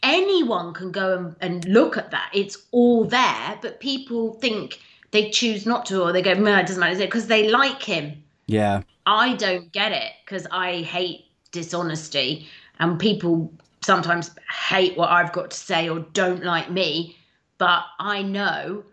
[0.04, 2.32] anyone can go and, and look at that.
[2.34, 4.80] It's all there, but people think
[5.12, 8.24] they choose not to, or they go, "No, it doesn't matter," because they like him.
[8.52, 14.32] Yeah, I don't get it because I hate dishonesty, and people sometimes
[14.68, 17.16] hate what I've got to say or don't like me.
[17.58, 18.84] But I know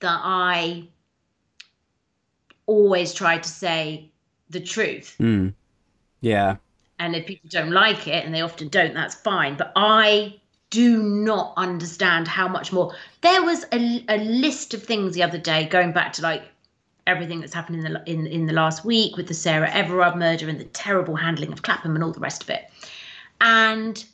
[0.00, 0.88] that I
[2.66, 4.10] always try to say
[4.50, 5.14] the truth.
[5.20, 5.54] Mm.
[6.20, 6.56] Yeah.
[6.98, 9.56] And if people don't like it, and they often don't, that's fine.
[9.56, 12.94] But I do not understand how much more.
[13.20, 16.42] There was a, a list of things the other day, going back to like
[17.08, 20.48] everything that's happened in the in, in the last week with the Sarah Everard murder
[20.48, 22.70] and the terrible handling of Clapham and all the rest of it.
[23.40, 24.04] And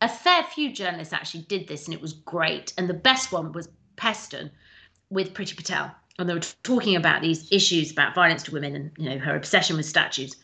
[0.00, 2.74] a fair few journalists actually did this, and it was great.
[2.76, 4.50] And the best one was Peston
[5.10, 8.90] with Priti Patel and they were talking about these issues about violence to women and
[8.96, 10.36] you know her obsession with statues.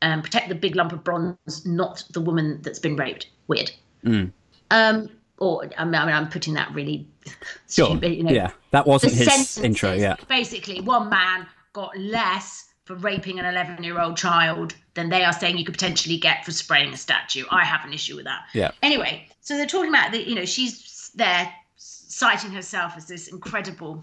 [0.00, 3.26] Um, protect the big lump of bronze, not the woman that's been raped.
[3.48, 3.72] Weird.
[4.04, 4.30] Mm.
[4.70, 7.06] Um, or I mean, I'm putting that really.
[7.68, 7.88] Sure.
[7.88, 9.92] Stupid, you know, yeah, that wasn't his intro.
[9.92, 10.16] Yeah.
[10.26, 15.32] Basically, one man got less for raping an 11 year old child than they are
[15.32, 17.44] saying you could potentially get for spraying a statue.
[17.50, 18.46] I have an issue with that.
[18.54, 18.70] Yeah.
[18.82, 24.02] Anyway, so they're talking about the, you know, she's there citing herself as this incredible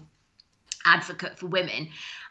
[0.84, 1.88] advocate for women.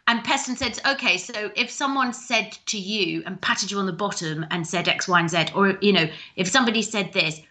[0.07, 3.93] And Peston said, okay, so if someone said to you and patted you on the
[3.93, 7.41] bottom and said X, Y, and Z, or, you know, if somebody said this,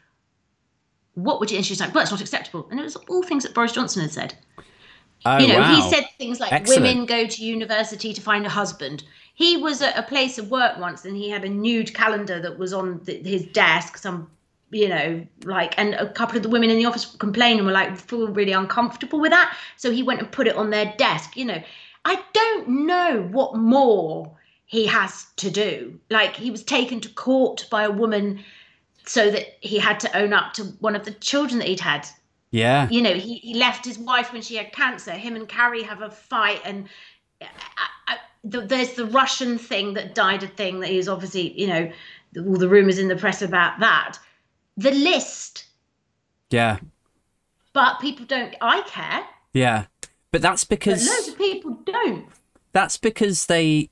[1.14, 2.66] what would you, and she like, well, it's not acceptable.
[2.70, 4.34] And it was all things that Boris Johnson had said.
[5.26, 5.74] Oh, you know, wow.
[5.74, 6.82] he said things like Excellent.
[6.82, 9.04] women go to university to find a husband.
[9.34, 12.58] He was at a place of work once and he had a nude calendar that
[12.58, 14.30] was on the, his desk, some
[14.74, 17.72] you know, like, and a couple of the women in the office complained and were
[17.72, 19.56] like, feel really uncomfortable with that.
[19.76, 21.36] So he went and put it on their desk.
[21.36, 21.62] You know,
[22.04, 25.98] I don't know what more he has to do.
[26.10, 28.42] Like, he was taken to court by a woman
[29.06, 32.06] so that he had to own up to one of the children that he'd had.
[32.50, 32.88] Yeah.
[32.88, 35.12] You know, he, he left his wife when she had cancer.
[35.12, 36.88] Him and Carrie have a fight, and
[37.40, 37.46] I,
[38.06, 41.90] I, the, there's the Russian thing that died a thing that is obviously, you know,
[42.38, 44.18] all the rumors in the press about that
[44.76, 45.66] the list.
[46.50, 46.78] Yeah.
[47.72, 48.54] But people don't.
[48.60, 49.26] I care.
[49.52, 49.86] Yeah,
[50.30, 52.26] but that's because but loads of people don't.
[52.72, 53.90] That's because they.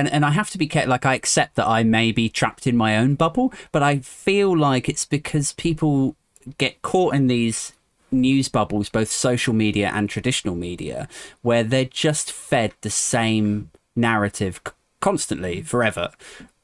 [0.00, 0.90] And, and I have to be careful.
[0.90, 4.56] Like I accept that I may be trapped in my own bubble, but I feel
[4.56, 6.16] like it's because people
[6.58, 7.72] get caught in these
[8.10, 11.08] news bubbles, both social media and traditional media,
[11.42, 14.60] where they're just fed the same narrative
[15.00, 16.10] constantly forever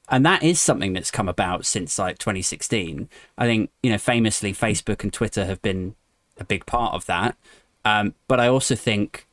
[0.09, 4.53] and that is something that's come about since like 2016 i think you know famously
[4.53, 5.95] facebook and twitter have been
[6.39, 7.37] a big part of that
[7.85, 9.26] um, but i also think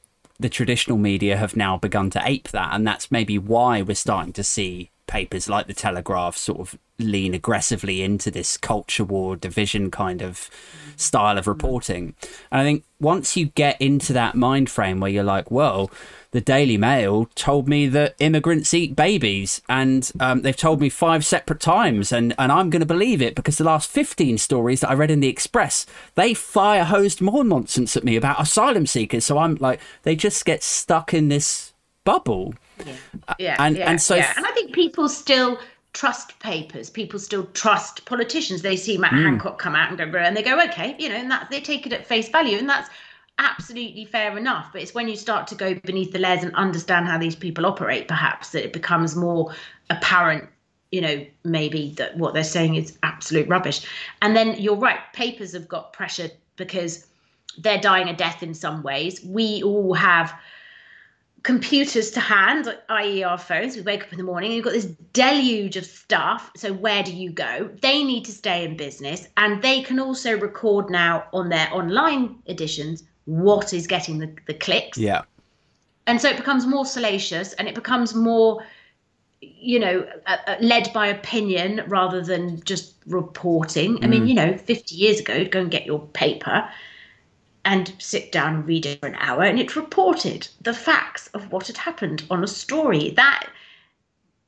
[0.43, 4.33] the traditional media have now begun to ape that and that's maybe why we're starting
[4.33, 9.89] to see papers like the telegraph sort of lean aggressively into this culture war division
[9.89, 10.49] kind of
[10.95, 12.13] style of reporting
[12.51, 15.89] and i think once you get into that mind frame where you're like well
[16.33, 21.23] the Daily Mail told me that immigrants eat babies, and um, they've told me five
[21.23, 24.89] separate times, and, and I'm going to believe it because the last 15 stories that
[24.89, 29.25] I read in the Express, they fire hosed more nonsense at me about asylum seekers.
[29.25, 32.55] So I'm like, they just get stuck in this bubble.
[32.83, 32.93] Yeah,
[33.37, 34.33] yeah and, yeah, and so, yeah.
[34.35, 35.59] and I think people still
[35.93, 36.89] trust papers.
[36.89, 38.61] People still trust politicians.
[38.61, 39.23] They see Matt mm.
[39.23, 41.85] Hancock come out and go, and they go, okay, you know, and that they take
[41.85, 42.89] it at face value, and that's
[43.39, 44.69] absolutely fair enough.
[44.73, 47.65] But it's when you start to go beneath the layers and understand how these people
[47.65, 49.53] operate, perhaps, that it becomes more
[49.89, 50.49] apparent,
[50.91, 53.85] you know, maybe that what they're saying is absolute rubbish.
[54.21, 57.07] And then you're right, papers have got pressure because
[57.57, 59.23] they're dying a death in some ways.
[59.23, 60.33] We all have
[61.43, 63.75] computers to hand, i.e., our phones.
[63.75, 66.49] We wake up in the morning and you've got this deluge of stuff.
[66.55, 67.69] So, where do you go?
[67.81, 72.39] They need to stay in business and they can also record now on their online
[72.47, 74.97] editions what is getting the, the clicks.
[74.97, 75.23] Yeah.
[76.07, 78.65] And so it becomes more salacious and it becomes more,
[79.39, 84.03] you know, uh, uh, led by opinion rather than just reporting.
[84.03, 86.69] I mean, you know, 50 years ago, go and get your paper
[87.65, 91.51] and sit down and read it for an hour and it reported the facts of
[91.51, 93.47] what had happened on a story that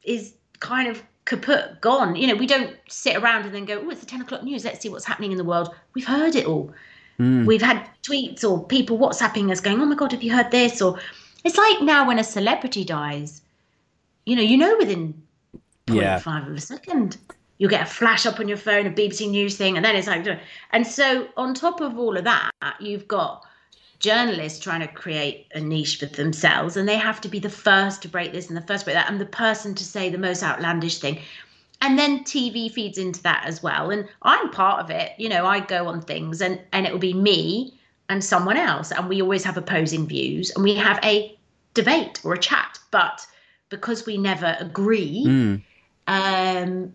[0.03, 2.15] is kind of kaput gone.
[2.15, 4.65] You know we don't sit around and then go oh it's the 10 o'clock news.
[4.65, 5.73] Let's see what's happening in the world.
[5.93, 6.73] We've heard it all.
[7.17, 7.45] Hmm.
[7.45, 10.81] We've had tweets or people whatsapping us going oh my god have you heard this?
[10.81, 10.99] Or
[11.43, 13.41] it's like now when a celebrity dies
[14.25, 15.13] you know you know within
[15.87, 16.47] 0.5 Yeah.
[16.47, 17.17] of a second
[17.57, 20.07] you'll get a flash up on your phone, a BBC News thing, and then it's
[20.07, 20.27] like,
[20.71, 23.45] and so on top of all of that, you've got
[23.99, 28.01] journalists trying to create a niche for themselves, and they have to be the first
[28.01, 30.17] to break this and the first to break that, and the person to say the
[30.17, 31.19] most outlandish thing.
[31.81, 33.91] And then TV feeds into that as well.
[33.91, 35.11] And I'm part of it.
[35.17, 37.77] You know, I go on things and, and it will be me
[38.09, 38.91] and someone else.
[38.91, 41.37] And we always have opposing views and we have a
[41.73, 42.79] debate or a chat.
[42.91, 43.27] But
[43.69, 45.61] because we never agree, Mm.
[46.07, 46.93] um,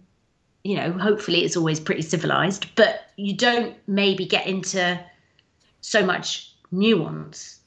[0.64, 5.00] you know, hopefully it's always pretty civilized, but you don't maybe get into
[5.80, 7.60] so much nuance.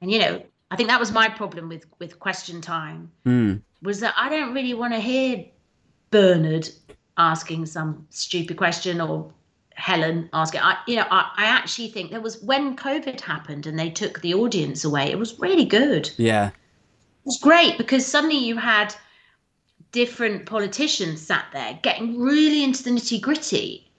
[0.00, 3.62] And you know, I think that was my problem with with question time Mm.
[3.82, 5.44] was that I don't really want to hear
[6.10, 6.68] Bernard
[7.16, 9.32] asking some stupid question or
[9.74, 10.60] Helen asking.
[10.62, 14.20] I, you know, I, I actually think there was when COVID happened and they took
[14.20, 15.10] the audience away.
[15.10, 16.10] It was really good.
[16.16, 16.48] Yeah.
[16.48, 18.94] It was great because suddenly you had
[19.92, 23.90] different politicians sat there getting really into the nitty gritty,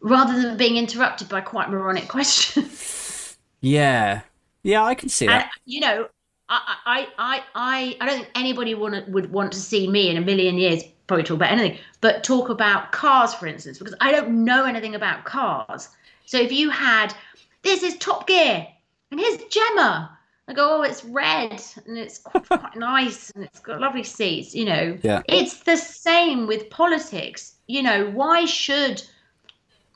[0.00, 3.36] rather than being interrupted by quite moronic questions.
[3.60, 4.22] Yeah.
[4.62, 5.50] Yeah, I can see And that.
[5.64, 6.08] you know,
[6.48, 10.16] I, I, I, I, I don't think anybody want would want to see me in
[10.16, 14.10] a million years probably talk about anything, but talk about cars, for instance, because I
[14.12, 15.88] don't know anything about cars.
[16.24, 17.14] So if you had,
[17.62, 18.66] this is Top Gear,
[19.10, 20.10] and here's Jemma.
[20.48, 24.54] I go, oh, it's red and it's quite nice and it's got lovely seats.
[24.54, 25.22] You know, Yeah.
[25.28, 27.56] it's the same with politics.
[27.66, 29.02] You know, why should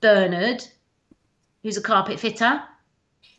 [0.00, 0.64] Bernard,
[1.62, 2.62] who's a carpet fitter,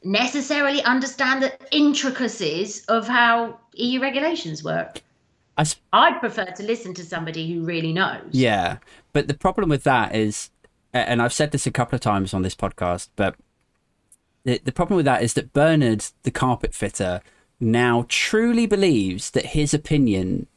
[0.04, 5.02] necessarily understand the intricacies of how EU regulations work.
[5.93, 8.30] I'd prefer to listen to somebody who really knows.
[8.32, 8.78] Yeah,
[9.13, 10.50] but the problem with that is,
[10.93, 13.36] and I've said this a couple of times on this podcast, but
[14.44, 17.22] the, the problem with that is that Bernard, the carpet fitter,
[17.60, 20.48] now truly believes that his opinion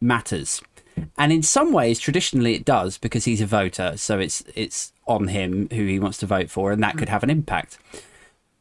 [0.00, 0.62] matters.
[1.18, 5.28] And in some ways, traditionally, it does because he's a voter, so it's it's on
[5.28, 7.12] him who he wants to vote for, and that could hmm.
[7.12, 7.78] have an impact.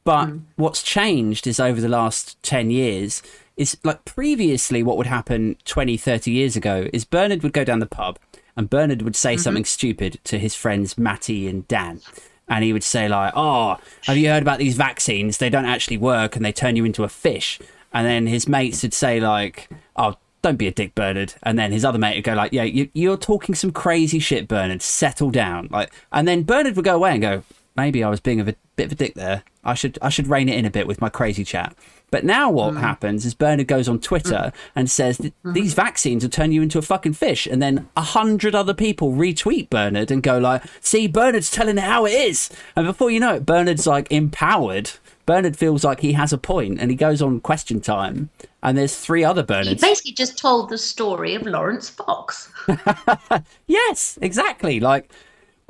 [0.04, 0.38] But hmm.
[0.56, 3.22] what's changed is over the last 10 years
[3.56, 7.80] is like previously what would happen 20, 30 years ago is Bernard would go down
[7.80, 8.18] the pub
[8.58, 9.42] and Bernard would say mm-hmm.
[9.42, 12.02] something stupid to his friends Matty and Dan.
[12.48, 15.38] And he would say like, "Oh, have you heard about these vaccines?
[15.38, 17.60] They don't actually work and they turn you into a fish."
[17.94, 21.72] And then his mates would say like, "Oh, don't be a dick, Bernard." And then
[21.72, 24.82] his other mate would go like, "Yeah, you, you're talking some crazy shit, Bernard.
[24.82, 27.44] Settle down." Like, and then Bernard would go away and go,
[27.76, 29.44] maybe I was being a bit, bit of a dick there.
[29.64, 31.76] I should I should rein it in a bit with my crazy chat.
[32.14, 32.80] But now what mm.
[32.80, 34.54] happens is Bernard goes on Twitter mm.
[34.76, 35.54] and says "Th- mm-hmm.
[35.54, 39.14] these vaccines will turn you into a fucking fish, and then a hundred other people
[39.14, 43.20] retweet Bernard and go like, "See, Bernard's telling it how it is," and before you
[43.20, 44.92] know it, Bernard's like empowered.
[45.26, 48.30] Bernard feels like he has a point, and he goes on Question Time,
[48.62, 49.82] and there's three other Bernards.
[49.82, 52.52] basically just told the story of Laurence Fox.
[53.66, 54.80] Yes, exactly.
[54.80, 55.12] Like,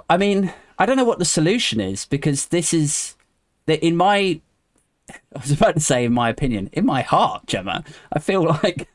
[0.10, 3.16] I mean, I don't know what the solution is because this is,
[3.68, 4.42] that in my,
[5.36, 8.88] I was about to say, in my opinion, in my heart, Jemma, I feel like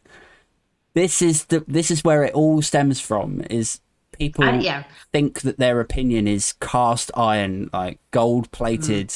[0.95, 3.43] this is the this is where it all stems from.
[3.51, 3.81] Is
[4.13, 4.85] people Uh, yeah.
[5.13, 9.15] think that their opinion is cast iron, like gold plated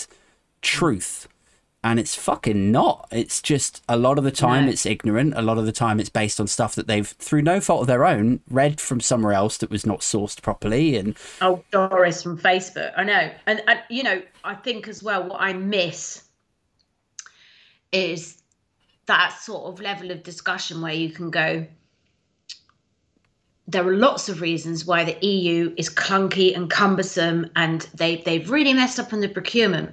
[0.61, 1.29] truth.
[1.85, 3.09] And it's fucking not.
[3.11, 4.71] It's just a lot of the time No.
[4.71, 5.35] it's ignorant.
[5.37, 7.87] A lot of the time it's based on stuff that they've, through no fault of
[7.88, 10.95] their own, read from somewhere else that was not sourced properly.
[10.97, 12.93] And Oh, Doris from Facebook.
[12.97, 13.33] I know.
[13.47, 16.23] And, and, you know, I think as well, what I miss
[17.92, 18.42] is
[19.07, 21.66] that sort of level of discussion where you can go,
[23.68, 28.50] there are lots of reasons why the EU is clunky and cumbersome and they, they've
[28.50, 29.90] really messed up on the procurement.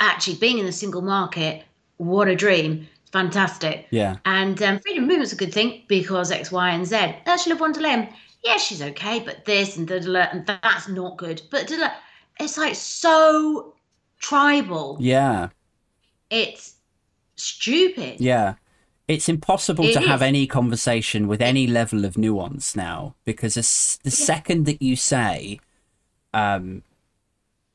[0.00, 1.64] Actually, being in the single market,
[1.96, 2.86] what a dream.
[3.02, 3.86] It's fantastic.
[3.90, 7.16] yeah, And um, freedom of movement's a good thing because X, Y, and Z.
[7.26, 8.12] Ursula von der Leyen,
[8.44, 11.40] yeah, she's okay, but this and da, and that's not good.
[11.50, 11.72] But
[12.38, 13.74] it's like so
[14.20, 14.98] tribal.
[15.00, 15.48] yeah,
[16.30, 16.75] It's
[17.36, 18.20] stupid.
[18.20, 18.54] yeah.
[19.08, 23.54] it's impossible It to have any conversation with any level of nuance now because
[24.02, 25.60] the second that you say,
[26.34, 26.82] um,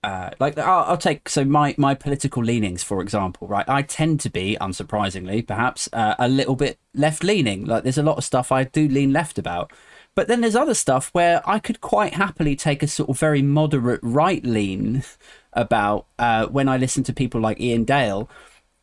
[0.03, 3.67] uh, like I'll, I'll take so my my political leanings for example, right?
[3.69, 7.65] I tend to be, unsurprisingly, perhaps uh, a little bit left leaning.
[7.65, 9.71] Like there's a lot of stuff I do lean left about,
[10.15, 13.41] but then there's other stuff where I could quite happily take a sort of very
[13.41, 15.03] moderate right lean
[15.53, 18.29] about uh, when I listen to people like Iain Dale.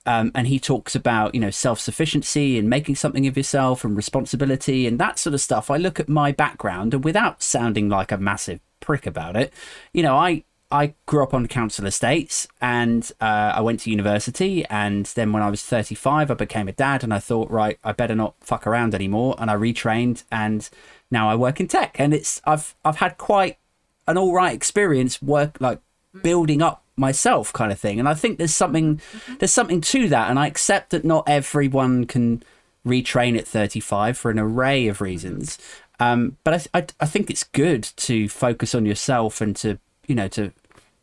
[0.09, 4.86] Um, and he talks about you know self-sufficiency and making something of yourself and responsibility
[4.86, 5.70] and that sort of stuff.
[5.70, 9.52] I look at my background and without sounding like a massive prick about it
[9.92, 14.64] you know i i grew up on council estates and uh, i went to university
[14.66, 17.92] and then when i was 35 i became a dad and i thought right i
[17.92, 19.34] better not fuck around anymore.
[19.38, 20.68] And i retrained and
[21.11, 23.59] now i work in tech and it's i've i've had quite
[24.06, 25.80] an all right experience work like
[26.22, 29.01] building up myself kind of thing and i think there's something
[29.38, 32.42] there's something to that and i accept that not everyone can
[32.86, 35.59] retrain at 35 for an array of reasons
[36.01, 40.14] um, but I, I, I think it's good to focus on yourself and to you
[40.14, 40.53] know to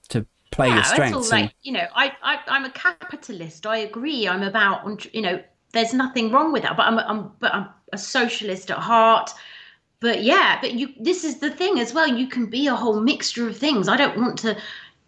[0.09, 2.69] to play your Yeah, strengths That's all and- like, you know, I, I, I'm a
[2.69, 3.65] capitalist.
[3.67, 4.25] I agree.
[4.25, 5.43] I'm about, you know,
[5.73, 6.77] there's nothing wrong with that.
[6.77, 9.31] But I'm, I'm, but I'm a socialist at heart.
[9.99, 12.07] But yeah, but you, this is the thing as well.
[12.07, 13.89] You can be a whole mixture of things.
[13.89, 14.55] I don't want to,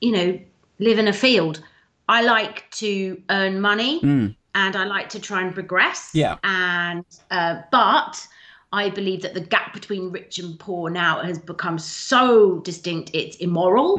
[0.02, 0.40] you know,
[0.80, 1.62] live in a field.
[2.10, 4.00] I like to earn money
[4.56, 6.10] and I like to try and progress.
[6.10, 6.14] Mm.
[6.14, 6.38] Yeah.
[6.44, 8.28] And, uh, but
[8.72, 13.38] I believe that the gap between rich and poor now has become so distinct, it's
[13.38, 13.98] immoral.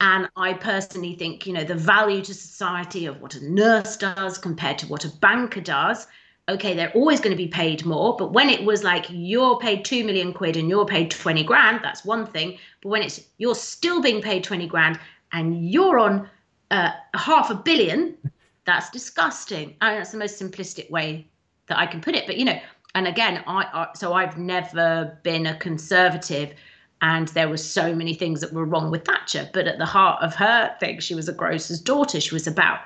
[0.00, 4.38] And I personally think, you know, the value to society of what a nurse does
[4.38, 6.06] compared to what a banker does.
[6.48, 9.84] Okay, they're always going to be paid more, but when it was like you're paid
[9.84, 12.58] two million quid and you're paid 20 grand, that's one thing.
[12.82, 14.98] But when it's you're still being paid 20 grand
[15.32, 16.28] and you're on
[16.70, 18.16] uh, half a billion,
[18.64, 19.76] that's disgusting.
[19.80, 21.26] I mean, that's the most simplistic way
[21.66, 22.26] that I can put it.
[22.26, 22.60] But you know,
[22.94, 26.54] and again, I, I so I've never been a conservative,
[27.02, 29.48] and there were so many things that were wrong with Thatcher.
[29.52, 32.20] But at the heart of her thing, she was a grocer's daughter.
[32.20, 32.80] She was about.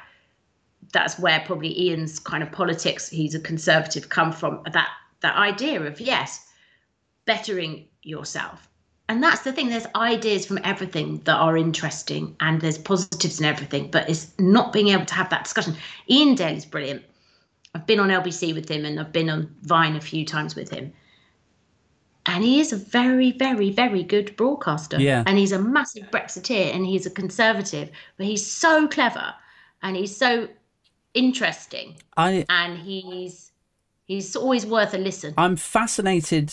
[0.92, 3.09] That's where probably Iain's kind of politics.
[3.09, 4.09] He's a conservative.
[4.09, 4.90] Come from that
[5.20, 6.47] that idea of yes,
[7.24, 8.68] bettering yourself.
[9.09, 9.68] And that's the thing.
[9.68, 13.90] There's ideas from everything that are interesting, and there's positives in everything.
[13.90, 15.76] But it's not being able to have that discussion.
[16.11, 17.02] Iain Dale is brilliant.
[17.74, 20.70] I've been on LBC with him, and I've been on Vine a few times with
[20.70, 20.92] him.
[22.26, 24.98] And he is a very, very, very good broadcaster.
[24.98, 25.24] Yeah.
[25.26, 29.34] And he's a massive Brexiteer, and he's a conservative, but he's so clever,
[29.82, 30.48] and he's so
[31.14, 33.52] interesting, I and he's
[34.07, 35.34] he's always worth a listen.
[35.38, 36.52] I'm fascinated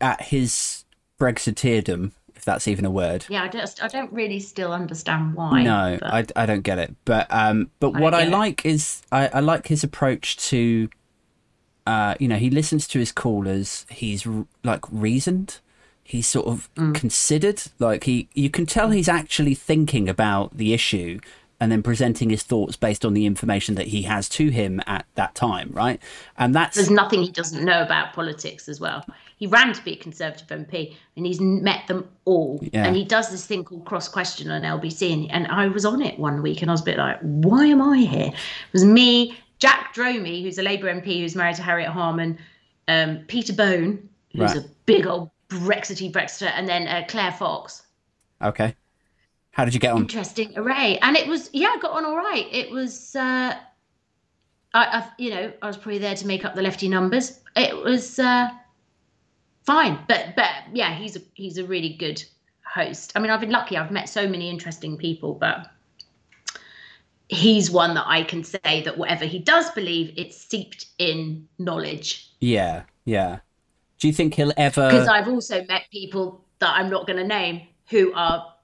[0.00, 0.84] at his
[1.18, 3.26] Brexiteerdom, if that's even a word.
[3.28, 5.62] Yeah, I just I don't really still understand why.
[5.62, 6.94] No, I, I don't get it.
[7.04, 10.88] But um, but I what I like is I, I like his approach to,
[11.86, 13.86] uh, you know, he listens to his callers.
[13.90, 15.58] He's r- like reasoned.
[16.02, 16.94] He's sort of Mm.
[16.94, 17.62] considered.
[17.78, 21.20] Like he, you can tell he's actually thinking about the issue
[21.60, 25.04] and then presenting his thoughts based on the information that he has to him at
[25.16, 26.00] that time, right?
[26.38, 29.04] And that's there's nothing he doesn't know about politics as well.
[29.38, 32.58] He ran to be a Conservative MP and he's met them all.
[32.72, 32.84] Yeah.
[32.86, 35.12] And he does this thing called cross question on LBC.
[35.12, 37.66] And, and I was on it one week and I was a bit like, why
[37.66, 38.28] am I here?
[38.28, 42.38] It was me, Jack Dromey, who's a Labour MP who's married to Harriet Harman,
[42.88, 44.64] um, Peter Bone, who's Right.
[44.64, 47.82] a big old Brexity Brexiter, and then uh, Claire Fox.
[48.42, 48.74] okay.
[49.52, 50.02] How did you get on?
[50.02, 53.52] interesting array and it was yeah i got on all right it was uh
[54.72, 57.76] I, I you know i was probably there to make up the lefty numbers it
[57.76, 58.50] was uh
[59.68, 62.22] fine but but yeah he's a he's a really good
[62.64, 65.70] host i mean i've been lucky i've met so many interesting people but
[67.28, 72.28] he's one that i can say that whatever he does believe it's seeped in knowledge
[72.40, 73.40] Yeah, yeah.
[73.98, 74.88] Do you think he'll ever?
[74.88, 78.54] because I've also met people that I'm not going to name who are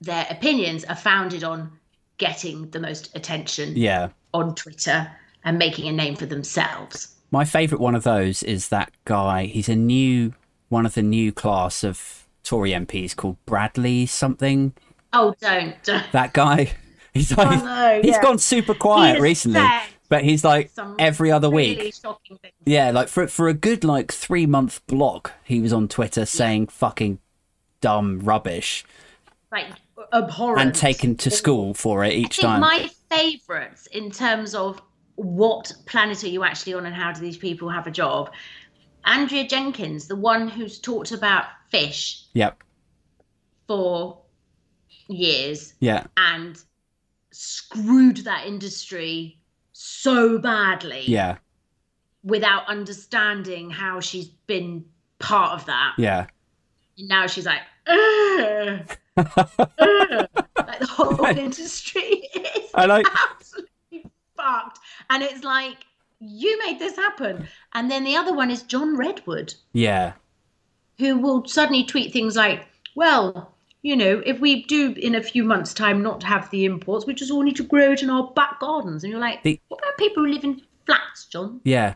[0.00, 1.72] their opinions are founded on
[2.18, 4.10] getting the most attention yeah.
[4.34, 5.10] on Twitter
[5.44, 7.14] and making a name for themselves.
[7.30, 9.44] My favourite one of those is that guy.
[9.46, 10.34] He's a new
[10.68, 14.72] one of the new class of Tory MPs called Bradley something.
[15.12, 15.74] Oh, don't.
[15.82, 16.10] don't.
[16.12, 16.72] That guy.
[17.14, 18.22] He's like Oh, no, he's yeah.
[18.22, 19.66] gone super quiet recently,
[20.08, 20.70] but he's like
[21.00, 21.94] every other really week.
[22.64, 26.68] Yeah, like for for a good like three month block, he was on Twitter saying
[26.68, 27.18] fucking
[27.80, 28.84] dumb rubbish
[29.50, 29.66] Like
[30.12, 30.60] abhorrent.
[30.60, 32.60] and taken to school for it each time.
[32.60, 34.80] my favourites in terms of
[35.18, 38.30] what planet are you actually on and how do these people have a job?
[39.04, 42.62] Andrea Jenkyns, the one who's talked about fish Yep.
[43.66, 44.20] for
[45.08, 46.06] years Yeah.
[46.16, 46.56] and
[47.32, 49.38] screwed that industry
[49.72, 51.38] so badly Yeah.
[52.22, 54.84] without understanding how she's been
[55.18, 55.94] part of that.
[55.98, 56.26] Yeah.
[56.96, 57.98] And now she's like, "Ugh,
[58.40, 62.02] ugh." like the whole industry
[62.34, 63.37] is I like- absolutely
[64.38, 64.78] fucked.
[65.10, 65.76] And it's like,
[66.20, 67.46] you made this happen.
[67.74, 70.12] And then the other one is John Redwood, Yeah.
[70.98, 72.66] who will suddenly tweet things like,
[72.96, 77.06] well, you know, if we do in a few months' time not have the imports,
[77.06, 79.04] we just all need to grow it in our back gardens.
[79.04, 81.60] And you're like, The- what about people who live in flats, John?
[81.64, 81.94] Yeah.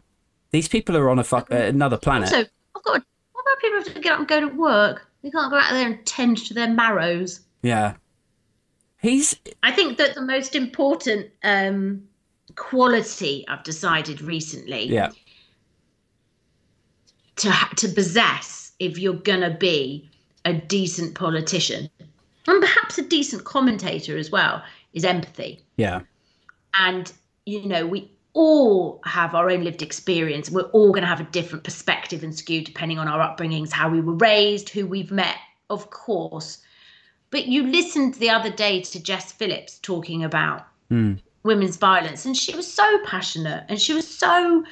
[0.53, 2.33] These people are on a fuck, uh, another planet.
[2.33, 3.03] Also, I've got.
[3.33, 5.09] What about people who have to get up and go to work?
[5.23, 7.41] They can't go out there and tend to their marrows.
[7.63, 7.95] yeah.
[9.01, 9.35] He's
[9.65, 12.05] I think that the most important um,
[12.57, 15.11] quality I've decided recently yeah.
[17.37, 20.09] to to possess if you're gonna be
[20.45, 21.89] a decent politician
[22.47, 25.61] and perhaps a decent commentator as well is empathy.
[25.77, 26.01] Yeah.
[26.77, 27.13] and
[27.47, 31.25] you know we all have our own lived experience we're all going to have a
[31.25, 35.37] different perspective and skew depending on our upbringings how we were raised who we've met
[35.69, 36.59] of course
[37.31, 41.21] but you listened the other day to jess phillips talking about Mm.
[41.45, 44.65] Women's violence and she was so passionate and she was so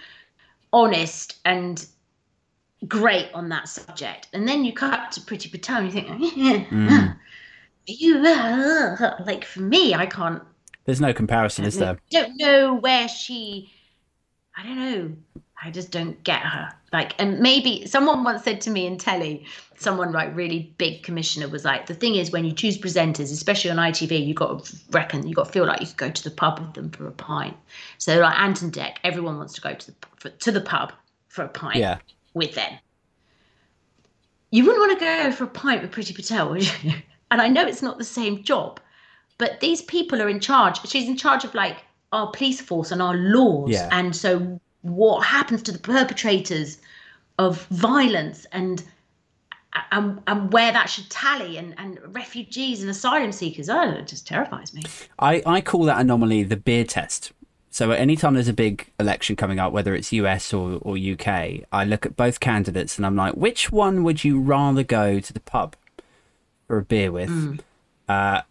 [0.72, 1.84] honest and
[2.86, 7.16] great on that subject and then you cut to Priti Patel and you think Mm.
[7.86, 10.42] you like for me i can't
[10.84, 11.98] There's no comparison, is there?
[12.10, 13.72] don't know where she
[14.56, 15.12] I don't know.
[15.62, 16.72] I just don't get her.
[16.92, 19.44] Like and maybe someone once said to me in telly,
[19.76, 23.70] someone like really big commissioner was like, the thing is when you choose presenters, especially
[23.70, 26.24] on ITV, you got to reckon you got to feel like you could go to
[26.24, 27.56] the pub with them for a pint.
[27.98, 30.92] So like Ant and Dec, everyone wants to go to the for, to the pub
[31.28, 31.98] for a pint Yeah.
[32.34, 32.72] with them.
[34.50, 36.92] You wouldn't want to go for a pint with Priti Patel, would you?
[37.32, 38.80] And I know it's not the same job,
[39.38, 40.80] but these people are in charge.
[40.88, 41.76] She's in charge of like
[42.10, 43.70] our police force and our laws.
[43.70, 43.88] Yeah.
[43.92, 46.78] And so what happens to the perpetrators
[47.38, 48.82] of violence and
[49.92, 54.26] and, and where that should tally and, and refugees and asylum seekers, oh, it just
[54.26, 54.82] terrifies me.
[55.20, 57.30] I, I call that anomaly the beer test.
[57.70, 61.84] So anytime there's a big election coming up, whether it's US or, or UK, I
[61.84, 65.40] look at both candidates and I'm like, which one would you rather go to the
[65.40, 65.76] pub
[66.66, 67.30] for a beer with?
[68.08, 68.42] Uh,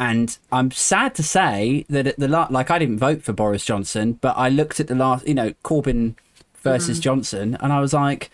[0.00, 3.66] and I'm sad to say that at the la- like I didn't vote for Boris
[3.66, 6.14] Johnson, but I looked at the last, you know, Corbyn
[6.62, 8.30] versus Johnson, and I was like,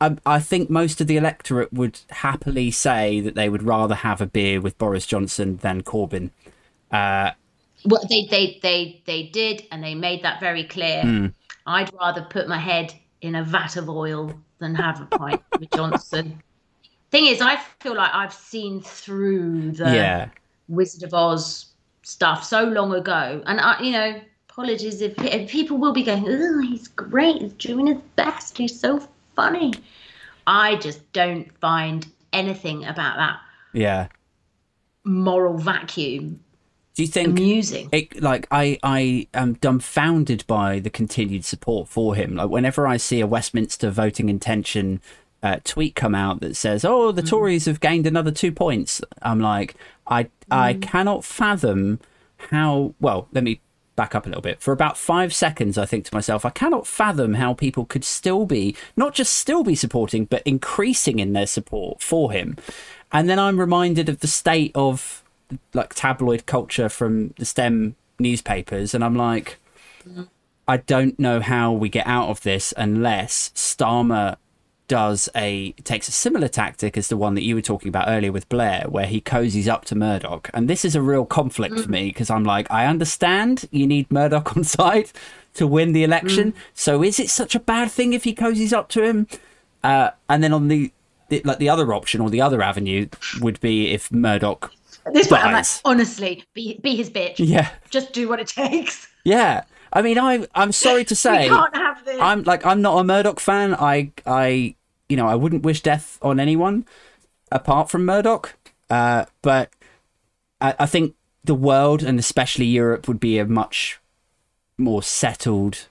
[0.00, 4.22] I, I think most of the electorate would happily say that they would rather have
[4.22, 6.30] a beer with Boris Johnson than Corbyn.
[6.90, 7.32] Uh,
[7.84, 11.02] Well, they, they, they, they did, and they made that very clear.
[11.66, 15.70] I'd rather put my head in a vat of oil than have a pint with
[15.70, 16.42] Johnson.
[17.10, 20.28] Thing is, I feel like I've seen through the yeah,
[20.68, 21.66] Wizard of Oz
[22.02, 26.24] stuff so long ago, and I, you know, apologies if, if people will be going,
[26.28, 29.74] "Oh, he's great, he's doing his best, he's so funny."
[30.46, 33.40] I just don't find anything about that
[33.76, 34.08] yeah.
[35.04, 36.40] moral vacuum
[36.94, 37.88] Do you think amusing.
[37.92, 42.36] it like I I am dumbfounded by the continued support for him.
[42.36, 45.00] Like whenever I see a Westminster voting intention
[45.46, 47.28] uh, tweet come out that says, "Oh, the mm.
[47.28, 49.76] Tories have gained another two points," I'm like,
[50.06, 50.82] I I mm.
[50.82, 52.00] cannot fathom
[52.50, 52.94] how.
[53.00, 53.60] Well, let me
[53.94, 54.60] back up a little bit.
[54.60, 58.44] For about five seconds, I think to myself, I cannot fathom how people could still
[58.44, 62.56] be not just still be supporting, but increasing in their support for him.
[63.12, 65.22] And then I'm reminded of the state of
[65.72, 69.58] like tabloid culture from the STEM newspapers, and I'm like,
[70.08, 70.28] mm.
[70.68, 74.36] I don't know how we get out of this unless Starmer
[74.88, 78.32] does a takes a similar tactic as the one that you were talking about earlier
[78.32, 80.50] with Blair, where he cozies up to Murdoch.
[80.54, 84.10] And this is a real conflict for me because I'm like, I understand you need
[84.10, 85.10] Murdoch on side
[85.54, 86.54] to win the election.
[86.74, 89.26] So is it such a bad thing if he cozies up to him?
[89.82, 90.92] Uh, and then on the,
[91.28, 93.08] the like the other option or the other avenue
[93.40, 94.72] would be if Murdoch
[95.12, 97.34] This one, I'm like, honestly, be be his bitch.
[97.38, 99.08] yeah Just do what it takes.
[99.24, 102.18] yeah i mean i i'm sorry to say we can't have this.
[102.20, 104.74] i'm like i'm not a murdoch fan i i
[105.08, 106.84] you know i wouldn't wish death on anyone
[107.50, 108.54] apart from murdoch
[108.90, 109.70] uh but
[110.60, 114.00] i, I think the world and especially europe would be a much
[114.78, 115.88] more settled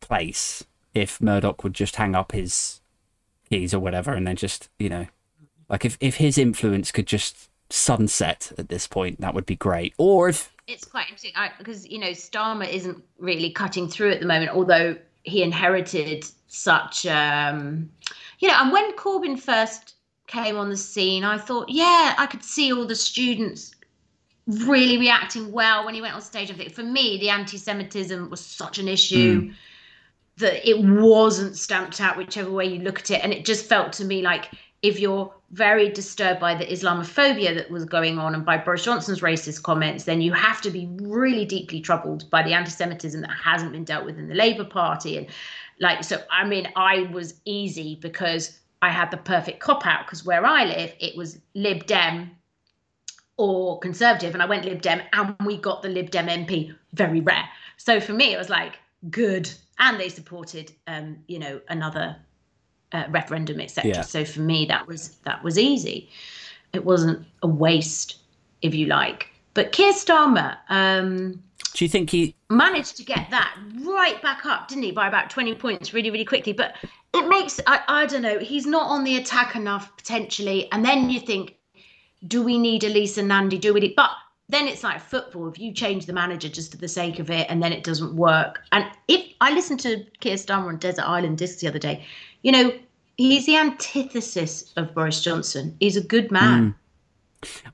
[0.00, 2.80] place if murdoch would just hang up his
[3.50, 5.06] keys or whatever and then just you know
[5.68, 9.94] like if, if his influence could just sunset at this point that would be great.
[9.98, 14.26] Or if it's quite interesting because you know Starmer isn't really cutting through at the
[14.26, 17.90] moment, although he inherited such, um,
[18.44, 18.58] you know.
[18.60, 19.94] And when Corbyn first
[20.26, 23.74] came on the scene, I thought, yeah, I could see all the students
[24.46, 26.50] really reacting well when he went on stage.
[26.50, 29.40] I think for me, the anti-Semitism was such an issue.
[29.40, 29.50] Hmm.
[30.36, 33.92] that it wasn't stamped out whichever way you look at it and it just felt
[33.92, 34.50] to me like
[34.82, 39.20] if you're very disturbed by the islamophobia that was going on and by boris johnson's
[39.20, 43.70] racist comments then you have to be really deeply troubled by the anti-semitism that hasn't
[43.70, 45.28] been dealt with in the labour party and
[45.80, 50.24] like so i mean i was easy because i had the perfect cop out because
[50.24, 52.30] where i live it was lib dem
[53.36, 57.20] or conservative and i went lib dem and we got the lib dem mp very
[57.20, 57.48] rare.
[57.76, 58.78] So for me it was like
[59.10, 59.50] good
[59.80, 62.16] and they supported um, you know another
[62.92, 64.00] uh, referendum etc Yeah.
[64.02, 66.08] so for me that was that was easy.
[66.72, 68.18] It wasn't a waste
[68.62, 71.42] if you like but Keir Starmer um,
[71.72, 72.34] Do you think he?
[72.50, 76.24] managed to get that right back up didn't he by about 20 points really really
[76.24, 76.52] quickly?
[76.52, 76.76] But
[77.12, 80.70] it makes I, I don't know he's not on the attack enough potentially.
[80.72, 81.56] And then you think
[82.26, 83.58] do we need Elisa Nandy?
[83.58, 84.10] Do we need but
[84.48, 85.48] then it's like football.
[85.48, 88.14] If you change the manager just for the sake of it and then it doesn't
[88.14, 88.62] work.
[88.72, 92.04] And if I listened to Keir Starmer on Desert Island Discs the other day.
[92.42, 92.72] You know
[93.16, 95.76] he's the antithesis of Boris Johnson.
[95.80, 96.74] He's a good man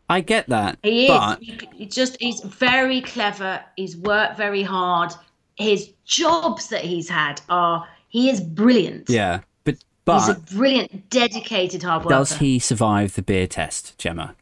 [0.09, 1.37] I get that, he is.
[1.73, 3.63] He, just he's very clever.
[3.77, 5.13] He's worked very hard.
[5.57, 9.09] His jobs that he's had are he is brilliant.
[9.11, 12.15] yeah, but but He's a brilliant, dedicated hard worker.
[12.17, 14.35] does he survive the beer test, Jemma?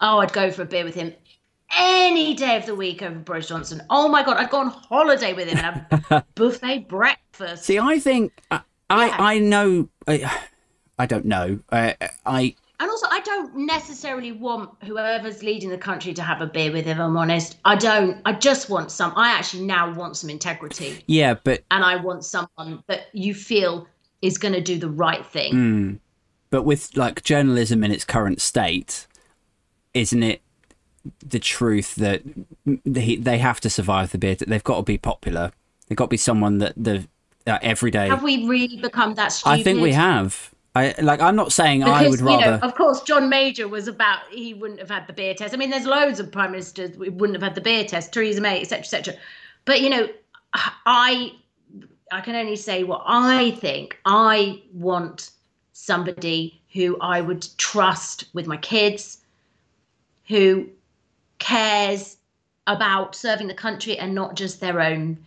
[0.00, 1.14] Oh, I'd go for a beer with him
[1.78, 3.82] any day of the week over Boris Johnson.
[3.90, 7.64] Oh my god, I'd go on holiday with him and have buffet breakfast.
[7.64, 8.62] See, I think I Yeah.
[8.90, 9.88] I, I know.
[10.08, 10.40] I,
[10.98, 11.60] I don't know.
[11.70, 11.94] I
[12.26, 16.72] I And also, I don't necessarily want whoever's leading the country to have a beer
[16.72, 16.98] with him.
[16.98, 17.58] I'm honest.
[17.66, 18.22] I don't.
[18.24, 19.12] I just want some.
[19.16, 21.04] I actually now want some integrity.
[21.06, 23.86] yeah, but and I want someone that you feel
[24.22, 26.00] is going to do the right thing.
[26.48, 29.06] but with like journalism in its current state,
[29.92, 30.40] isn't it
[31.24, 32.22] the truth that
[32.86, 34.36] they they have to survive the beer?
[34.36, 35.52] That they've got to be popular.
[35.88, 37.06] They've got to be someone that the
[37.46, 38.08] uh, everyday.
[38.08, 39.50] Have we really become that stupid?
[39.50, 40.54] I think we have.
[40.74, 41.20] I like.
[41.20, 42.44] I'm not saying I would rather.
[42.44, 45.52] you know, of course, John Major was about he wouldn't have had the beer test.
[45.52, 48.40] I mean, there's loads of prime ministers who wouldn't have had the beer test, Theresa
[48.40, 49.14] May, etc., etc.
[49.64, 50.08] But you know,
[50.54, 51.32] I
[52.12, 53.98] I can only say what I think.
[54.04, 55.30] I want
[55.72, 59.18] somebody who I would trust with my kids,
[60.28, 60.68] who
[61.40, 62.16] cares
[62.68, 65.18] about serving the country and not just their own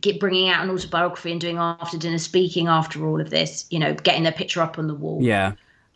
[0.00, 3.78] get bringing out an autobiography and doing after dinner speaking after all of this you
[3.78, 5.18] know getting their picture up on the wall.
[5.22, 5.52] Yeah,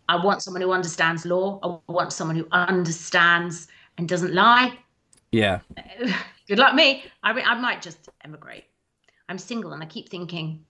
[0.09, 1.59] i want someone who understands law.
[1.62, 3.68] I want someone who understands
[3.99, 4.78] and doesn't lie.
[5.32, 5.61] Yeah,
[6.49, 7.05] good luck me.
[7.22, 8.64] I, mean, I might just emigrate.
[9.28, 10.64] I'm single and i keep thinking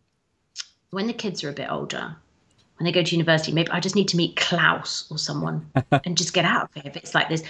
[0.91, 2.15] when the kids are a bit older
[2.77, 5.67] when they go to university maybe i just need to meet klaus or someone
[6.05, 7.43] and just get out of here if it's like this.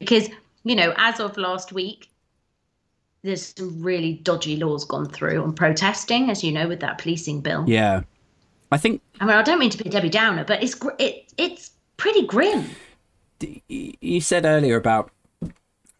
[0.00, 0.28] Because
[0.64, 2.10] you know as of last week
[3.26, 7.40] there's some really dodgy laws gone through on protesting as you know with that policing
[7.40, 8.02] bill yeah.
[8.72, 11.70] I think i mean i don't mean to be debbie downer but it's it, it's
[11.96, 12.70] pretty grim
[13.68, 15.10] you said earlier about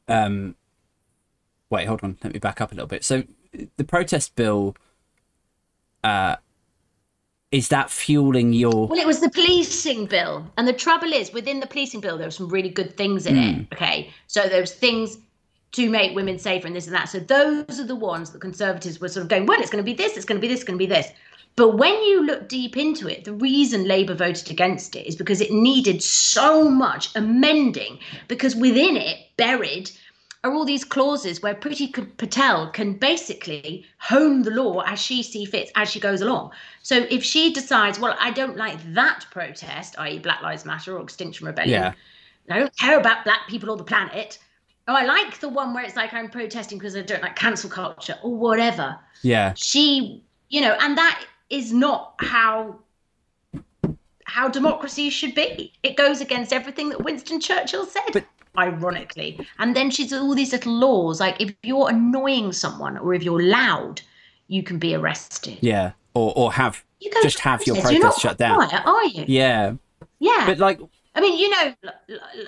[0.08, 0.54] um
[1.70, 3.24] wait hold on let me back up a little bit so
[3.76, 4.76] the protest bill
[6.04, 6.36] uh
[7.52, 10.44] is that fueling your Well, it was the policing bill.
[10.58, 13.36] And the trouble is, within the policing bill, there were some really good things in
[13.38, 13.66] it.
[13.72, 14.10] Okay.
[14.26, 15.16] So there's things
[15.76, 17.08] to make women safer and this and that.
[17.08, 19.90] So those are the ones that conservatives were sort of going, well, it's going to
[19.90, 21.08] be this, it's going to be this, it's going to be this.
[21.54, 25.40] But when you look deep into it, the reason Labour voted against it is because
[25.40, 27.98] it needed so much amending,
[28.28, 29.90] because within it, buried,
[30.44, 35.48] are all these clauses where Priti Patel can basically hone the law as she sees
[35.50, 36.52] fit as she goes along.
[36.82, 41.02] So if she decides, well, I don't like that protest, i.e., Black Lives Matter or
[41.02, 41.92] Extinction Rebellion, yeah
[42.48, 44.38] I don't care about black people or the planet.
[44.88, 47.68] Oh, I like the one where it's like I'm protesting because I don't like cancel
[47.70, 48.96] culture or whatever.
[49.22, 52.78] yeah She, you know, and that is not how
[54.24, 55.72] how democracy should be.
[55.82, 58.02] It goes against everything that Winston Churchill said.
[58.12, 58.26] But-
[58.58, 59.38] ironically.
[59.58, 63.42] And then she's all these little laws like if you're annoying someone or if you're
[63.42, 64.00] loud,
[64.48, 65.58] you can be arrested.
[65.60, 68.86] yeah or or have You just have your protest, you're protest not shut down quiet,
[68.86, 69.24] are you?
[69.28, 69.74] yeah
[70.20, 70.44] Yeah.
[70.46, 70.80] but like
[71.16, 71.74] I mean, you know,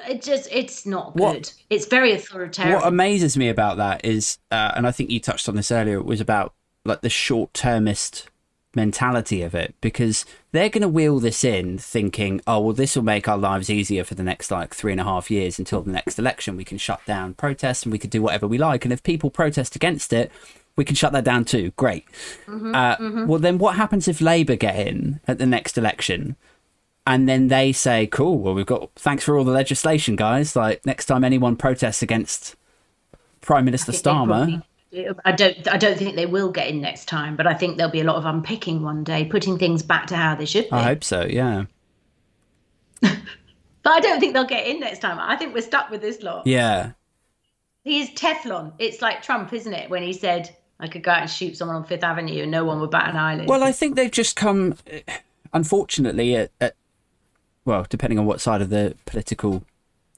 [0.08, 1.52] it just it's not What- good.
[1.70, 2.74] It's very authoritarian.
[2.76, 5.96] what amazes me about that is uh, and i think you touched on this earlier
[5.98, 6.52] it was about
[6.84, 8.28] like the short-termist
[8.74, 13.02] mentality of it because they're going to wheel this in thinking oh well this will
[13.02, 15.90] make our lives easier for the next like three and a half years until the
[15.90, 16.56] next election.
[16.56, 19.30] We can shut down protests and we can do whatever we like and if people
[19.30, 20.30] protest against it
[20.76, 21.72] we can shut that down too.
[21.76, 22.04] Great.
[22.46, 22.94] Uh,
[23.26, 26.36] well then what happens if labour get in at the next election
[27.08, 30.84] and then they say cool well we've got thanks for all the legislation guys like
[30.86, 32.54] next time anyone protests against
[33.40, 34.62] prime minister starmer
[35.24, 37.92] I don't I don't think they will get in next time, but I think there'll
[37.92, 40.72] be a lot of unpicking one day, putting things back to how they should be.
[40.72, 41.26] I hope so.
[41.28, 41.66] Yeah.
[43.02, 43.12] but
[43.84, 45.18] I don't think they'll get in next time.
[45.20, 46.46] I think we're stuck with this lot.
[46.46, 46.92] Yeah.
[47.84, 48.72] He is Teflon.
[48.78, 49.90] It's like Trump, isn't it?
[49.90, 52.64] When he said I could go out and shoot someone on Fifth Avenue and no
[52.64, 53.48] one would bat an eyelid.
[53.48, 54.76] Well, I think they've just come,
[55.52, 56.76] unfortunately, at, at
[57.68, 59.62] well, depending on what side of the political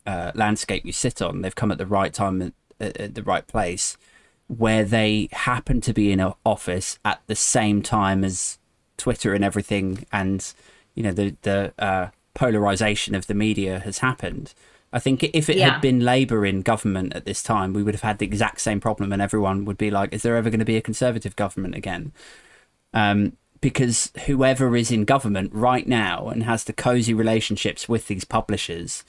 [0.06, 2.40] uh, landscape you sit on, they've come at the right time
[2.78, 3.96] at, at the right place
[4.46, 8.58] where they happen to be in office at the same time as
[8.96, 10.52] Twitter and everything, and
[10.94, 14.54] you know the the uh, polarization of the media has happened.
[14.92, 15.72] I think if it Yeah.
[15.72, 18.80] had been Labour in government at this time, we would have had the exact same
[18.80, 21.74] problem, and everyone would be like, "Is there ever going to be a Conservative government
[21.74, 22.12] again?"
[22.94, 28.24] Um, because whoever is in government right now and has the cozy relationships with these
[28.24, 29.04] publishers,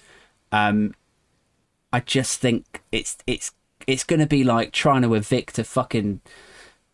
[0.51, 0.93] um,
[1.93, 3.51] I just think it's it's
[3.87, 6.21] it's going to be like trying to evict a fucking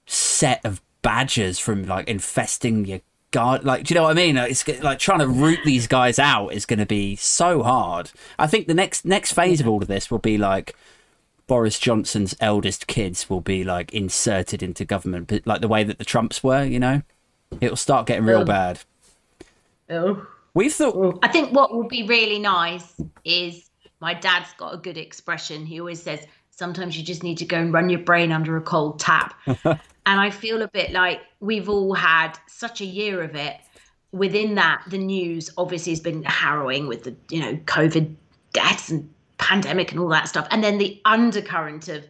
[0.05, 3.01] set of badgers from like infesting your
[3.32, 3.64] guard.
[3.64, 4.36] Like, do you know what I mean?
[4.36, 8.12] Like, It's like trying to root these guys out is going to be so hard.
[8.39, 10.76] I think the next next phase of all of this will be like
[11.47, 16.05] Boris Johnson's eldest kids will be like inserted into government, like the way that the
[16.05, 16.64] Trumps were.
[16.64, 17.01] You know,
[17.62, 18.80] it'll start getting real bad.
[19.89, 20.26] Oh.
[20.54, 21.20] We've thought.
[21.22, 23.70] I think what would be really nice is
[24.00, 25.66] my dad's got a good expression.
[25.66, 28.62] He always says, sometimes you just need to go and run your brain under a
[28.62, 29.36] cold tap.
[29.45, 33.58] and I feel a bit like we've all had such a year of it.
[34.12, 38.16] Within that, the news obviously has been harrowing with the, you know, COVID
[38.54, 40.48] deaths and pandemic and all that stuff.
[40.50, 42.04] And then the undercurrent of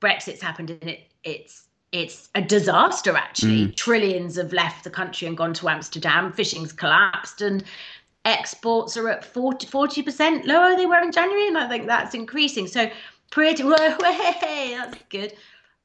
[0.00, 3.72] Brexit's happened and it it's it's a disaster actually.
[3.72, 6.32] Trillions have left the country and gone to Amsterdam.
[6.32, 7.64] Fishing's collapsed and
[8.24, 12.66] exports are at 40 percent lower they were in January, and I think that's increasing.
[12.66, 12.90] So
[13.30, 15.34] pretty whoa, hey, that's good.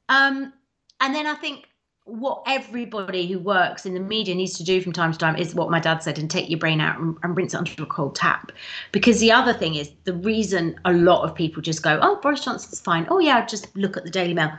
[0.08, 0.52] Um,
[1.00, 1.66] and then I think
[2.04, 5.56] what everybody who works in the media needs to do from time to time is
[5.56, 7.86] what my dad said and take your brain out and, and rinse it under a
[7.86, 8.52] cold tap.
[8.92, 12.44] Because the other thing is the reason a lot of people just go, oh, Boris
[12.44, 13.08] Johnson's fine.
[13.10, 14.52] Oh, yeah, just look at the Daily Mail.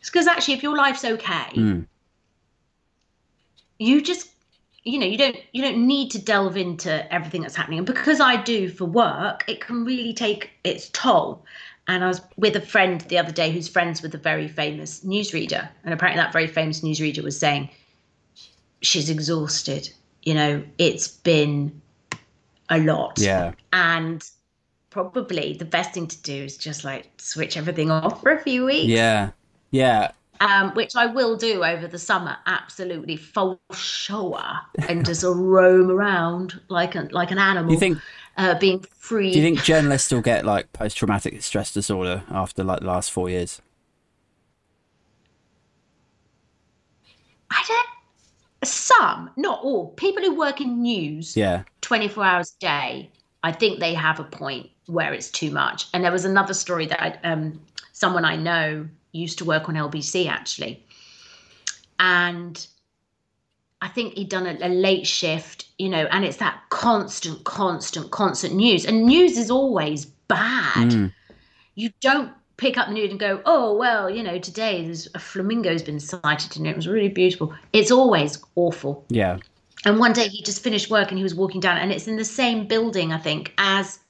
[0.00, 1.86] It's because actually, if your life's okay, Mm.
[3.78, 4.30] you just
[4.84, 8.20] you know you don't you don't need to delve into everything that's happening and because
[8.20, 11.44] i do for work it can really take its toll
[11.88, 15.00] and i was with a friend the other day who's friends with a very famous
[15.04, 17.68] newsreader and apparently that very famous newsreader was saying
[18.82, 19.90] she's exhausted
[20.22, 21.80] you know it's been
[22.70, 23.52] a lot Yeah.
[23.72, 24.28] and
[24.90, 28.64] probably the best thing to do is just like switch everything off for a few
[28.64, 29.30] weeks Yeah.
[29.70, 30.12] Yeah.
[30.40, 32.36] um, which I will do over the summer.
[32.46, 34.42] Absolutely, full sure,
[34.88, 37.72] and just roam around like a, like an animal.
[37.72, 37.98] You think?
[38.36, 39.32] uh, being free?
[39.32, 43.10] Do you think journalists will get like post traumatic stress disorder after like the last
[43.10, 43.60] four years?
[47.50, 47.88] I don't.
[48.68, 51.62] Some, not all, people who work in news Yeah.
[51.82, 53.10] 24 hours a day,
[53.42, 55.86] I think they have a point where it's too much.
[55.94, 57.60] And there was another story that I, um,
[57.92, 60.84] someone I know used to work on LBC actually.
[61.98, 62.66] And
[63.80, 68.10] I think he'd done a, a late shift, you know, and it's that constant, constant,
[68.10, 68.84] constant news.
[68.84, 70.90] And news is always bad.
[70.90, 71.12] Mm.
[71.74, 75.18] You don't pick up the news and go, oh, well, you know, today there's a
[75.18, 77.54] flamingo's been sighted and it was really beautiful.
[77.72, 79.04] It's always awful.
[79.08, 79.38] Yeah.
[79.84, 82.16] And one day he just finished work and he was walking down, and it's in
[82.16, 84.00] the same building, I think, as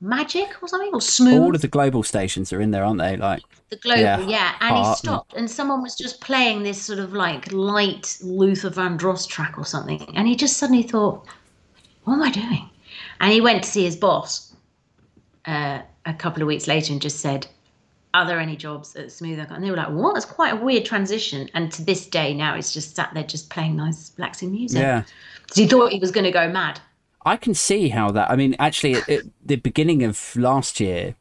[0.00, 3.16] Magic or something, or Smooth, All of the global stations are in there, aren't they?
[3.16, 4.54] Like, the Global, yeah, yeah.
[4.60, 9.28] And he stopped, and someone was just playing this sort of like light Luther Vandross
[9.28, 11.26] track or something, and he just suddenly thought,
[12.04, 12.70] "What am I doing?"
[13.20, 14.54] And he went to see his boss
[15.46, 17.48] uh, a couple of weeks later and just said,
[18.14, 20.84] "Are there any jobs at Smooth?" And they were like, "What?" It's quite a weird
[20.84, 24.80] transition, and to this day now, it's just sat there just playing nice relaxing music.
[24.80, 25.02] yeah.
[25.50, 26.80] So he thought he was going to go mad.
[27.24, 28.30] I can see how that.
[28.30, 31.16] I mean, actually, at, at the beginning of last year,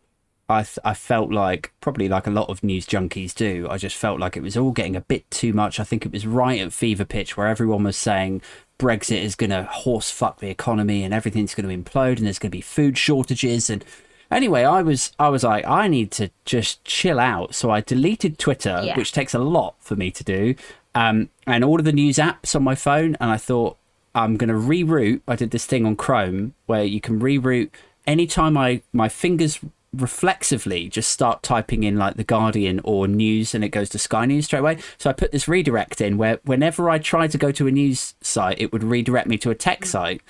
[0.47, 3.67] I th- I felt like probably like a lot of news junkies do.
[3.69, 5.79] I just felt like it was all getting a bit too much.
[5.79, 8.41] I think it was right at fever pitch where everyone was saying
[8.77, 12.37] Brexit is going to horse fuck the economy and everything's going to implode and there's
[12.39, 13.83] going to be food shortages and.
[14.31, 18.39] Anyway, I was I was like I need to just chill out, so I deleted
[18.39, 18.97] Twitter, Yeah.
[18.97, 20.55] which takes a lot for me to do,
[20.95, 23.15] um, and all of the news apps on my phone.
[23.21, 23.77] And I thought
[24.15, 25.21] I'm going to reroute.
[25.27, 27.69] I did this thing on Chrome where you can reroute
[28.07, 29.59] anytime I my fingers
[29.95, 34.25] reflexively just start typing in like the Guardian or news and it goes to Sky
[34.25, 34.77] News straight away.
[34.97, 38.15] So I put this redirect in where whenever I tried to go to a news
[38.21, 40.21] site, it would redirect me to a tech site.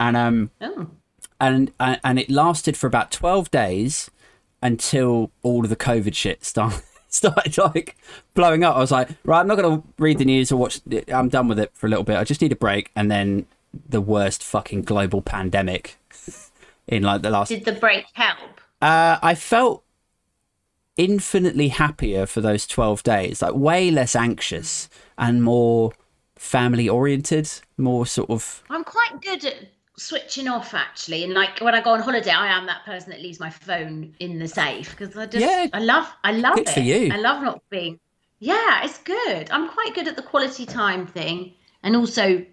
[0.00, 0.88] And um Oh,
[1.40, 4.10] and and it lasted for about 12 days
[4.62, 7.96] until all of the covid shit start, started like
[8.34, 8.76] blowing up.
[8.76, 10.80] I was like, right, I'm not going to read the news or watch.
[10.90, 11.12] It.
[11.12, 12.16] I'm done with it for a little bit.
[12.16, 12.90] I just need a break.
[12.96, 13.46] And then
[13.88, 15.96] the worst fucking global pandemic
[16.88, 17.48] in like the last.
[17.48, 18.53] Did the break help?
[18.84, 19.82] Uh, I felt
[20.98, 25.92] infinitely happier for those 12 days, like way less anxious and more
[26.36, 28.62] family oriented, more sort of.
[28.68, 29.54] I'm quite good at
[29.96, 33.22] switching off actually and like when i go on holiday i am that person that
[33.22, 35.68] leaves my phone in the safe because i just Yeah.
[35.72, 37.12] i love i love Good it for you.
[37.12, 38.00] i love not being
[38.40, 41.54] yeah it's good i'm quite good at the quality time thing
[41.84, 42.44] and also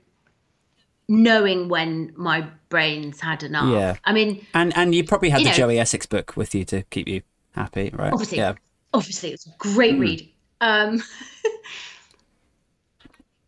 [1.08, 3.96] knowing when my brain's had enough Yeah.
[4.06, 6.64] i mean And and you probably had You the know- Joey Essex book with you
[6.66, 7.22] to keep you
[7.54, 8.12] happy, right?
[8.14, 8.54] obviously Yeah.
[8.94, 10.02] obviously it's a great Hmm.
[10.02, 10.30] read
[10.62, 11.04] um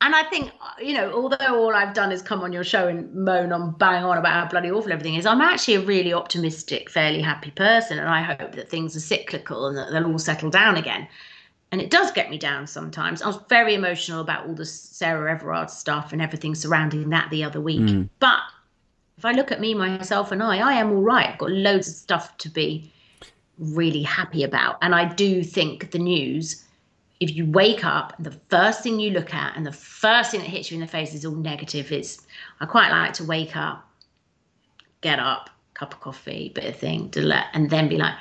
[0.02, 0.52] and i think
[0.82, 4.04] you know although all i've done is come on your show and moan on bang
[4.04, 7.98] on about how bloody awful everything is i'm actually a really optimistic fairly happy person
[8.00, 11.08] and i hope that things are cyclical and that they'll all settle down again
[11.72, 15.32] and it does get me down sometimes i was very emotional about all the sarah
[15.32, 18.04] everard stuff and everything surrounding that the other week Hmm.
[18.20, 18.40] but
[19.24, 21.88] if i look at me myself and i i am all right i've got loads
[21.88, 22.92] of stuff to be
[23.58, 24.78] really happy about.
[24.82, 26.64] And I do think the news,
[27.20, 30.42] if you wake up and the first thing you look at and the first thing
[30.42, 32.26] that hits you in the face is all negative, it's
[32.60, 33.88] I quite like to wake up,
[35.02, 37.12] get up, cup of coffee, bit of thing,
[37.54, 38.16] and then be like,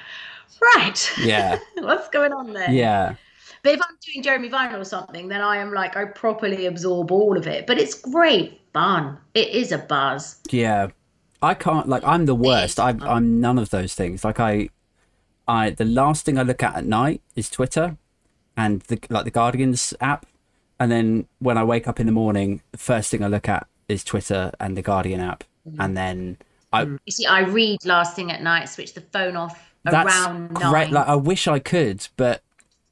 [0.77, 1.59] right, Yeah.
[1.79, 2.71] what's going on there?
[2.71, 3.15] Yeah.
[3.63, 7.13] But if I'm doing Jeremy Vine or something, then I am like I properly absorb
[7.13, 7.67] all of it.
[7.67, 9.19] But it's great fun.
[9.35, 10.41] It is a buzz.
[10.51, 10.89] Yeah.
[11.41, 12.79] I can't like I'm the worst.
[12.79, 14.25] I I'm none of those things.
[14.25, 14.69] Like I
[15.47, 17.97] I the last thing I look at at night is Twitter
[18.57, 20.27] and the like the Guardian's app.
[20.79, 23.67] And then when I wake up in the morning, the first thing I look at
[23.89, 25.45] is Twitter and the Guardian app.
[25.69, 25.77] Mm.
[25.79, 26.37] And then
[26.73, 26.99] I mm.
[27.07, 30.85] You see, I read last thing at night, switch the phone off that's around great.
[30.85, 30.91] nine.
[30.93, 32.43] Like I wish I could, but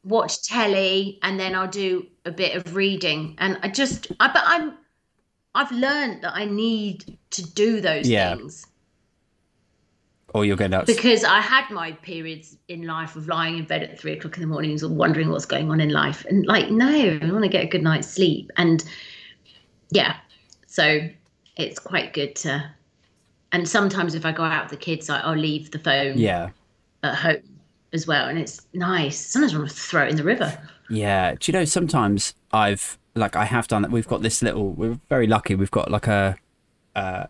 [0.05, 4.42] watch telly and then I'll do a bit of reading and I just I but
[4.46, 4.74] I'm
[5.55, 8.34] I've learned that I need to do those Yeah.
[8.34, 8.64] things
[10.32, 10.86] or you'll go nuts.
[10.86, 14.42] because I had my periods in life of lying in bed at three o'clock in
[14.42, 17.48] the mornings and wondering what's going on in life and like no I want to
[17.48, 18.82] get a good night's sleep and
[19.90, 20.16] yeah
[20.66, 21.01] so
[21.57, 22.64] it's quite good to
[23.53, 26.51] and sometimes if I go out with the kids I, I'll leave the phone yeah.
[27.03, 27.42] at home
[27.93, 30.57] as well and it's nice sometimes I want to throw it in the river
[30.88, 31.34] Yeah.
[31.38, 33.91] Do you know sometimes I've like I have done that.
[33.91, 34.70] We've got this little.
[34.72, 35.55] We're very lucky.
[35.57, 36.36] We've got like a
[36.97, 37.26] uh,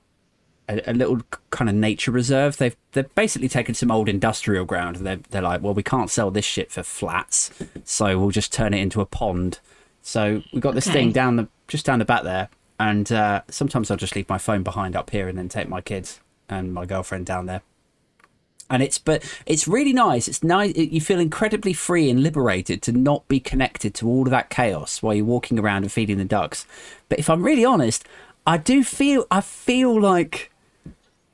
[0.68, 2.56] a, a little kind of nature reserve.
[2.58, 4.96] They've they've basically taken some old industrial ground.
[4.98, 7.50] And they're they're like, well, we can't sell this shit for flats,
[7.84, 9.60] so we'll just turn it into a pond.
[10.02, 10.94] So we've got this Okay.
[10.98, 12.48] thing down the just down the back there,
[12.78, 15.80] and uh, sometimes I'll just leave my phone behind up here and then take my
[15.80, 17.62] kids and my girlfriend down there
[18.70, 22.92] and it's but it's really nice it's nice you feel incredibly free and liberated to
[22.92, 26.24] not be connected to all of that chaos while you're walking around and feeding the
[26.24, 26.64] ducks
[27.08, 28.06] but if i'm really honest
[28.46, 30.50] i do feel i feel like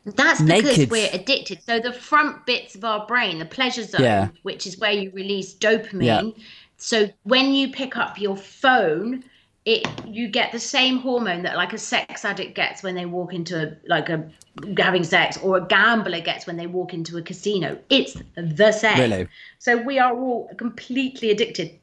[0.05, 0.91] That's because Naked.
[0.91, 1.63] we're addicted.
[1.65, 4.29] So the front bits of our brain, the pleasure zone, Yeah.
[4.45, 6.05] which is where you release dopamine.
[6.37, 6.43] Yeah.
[6.77, 9.25] So when you pick up your phone,
[9.67, 13.35] it you get the same hormone that like a sex addict gets when they walk
[13.35, 14.31] into a, like a
[14.79, 17.77] having sex or a gambler gets when they walk into a casino.
[17.91, 18.99] It's the same.
[18.99, 19.29] Really?
[19.59, 21.79] So we are all completely addicted,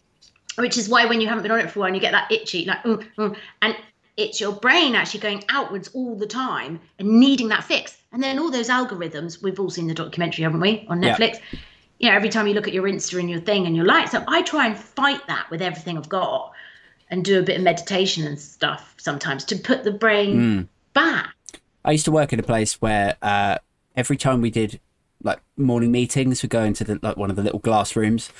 [0.55, 2.13] which is why when you haven't been on it for a while, and you get
[2.13, 3.75] that itchy, like, mm, mm, and
[4.15, 7.97] it's your brain actually going outwards all the time and needing that fix.
[8.13, 11.59] And then all those algorithms, we've all seen the documentary, haven't we, on netflix Yeah.
[11.99, 14.09] You know, every time you look at your Insta and your thing and your like.
[14.09, 16.53] So I try and fight that with everything I've got
[17.09, 21.35] and do a bit of meditation and stuff sometimes to put the brain back.
[21.85, 23.57] I used to work in a place where uh,
[23.95, 24.79] every time we did
[25.21, 28.31] like morning meetings, we'd go into the, like one of the little glass rooms,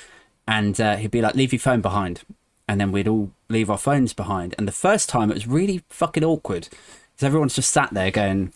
[0.46, 2.22] and uh, he'd be like, "Leave your phone behind,"
[2.68, 4.54] and then we'd all leave our phones behind.
[4.58, 8.52] And the first time, it was really fucking awkward because everyone's just sat there going,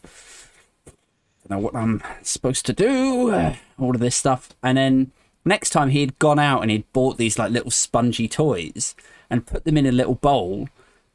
[0.87, 4.51] "Don't know what I'm supposed to do," uh, all of this stuff.
[4.63, 5.13] And then
[5.45, 8.95] next time, he'd gone out and he'd bought these like little spongy toys
[9.31, 10.69] and put them in a little bowl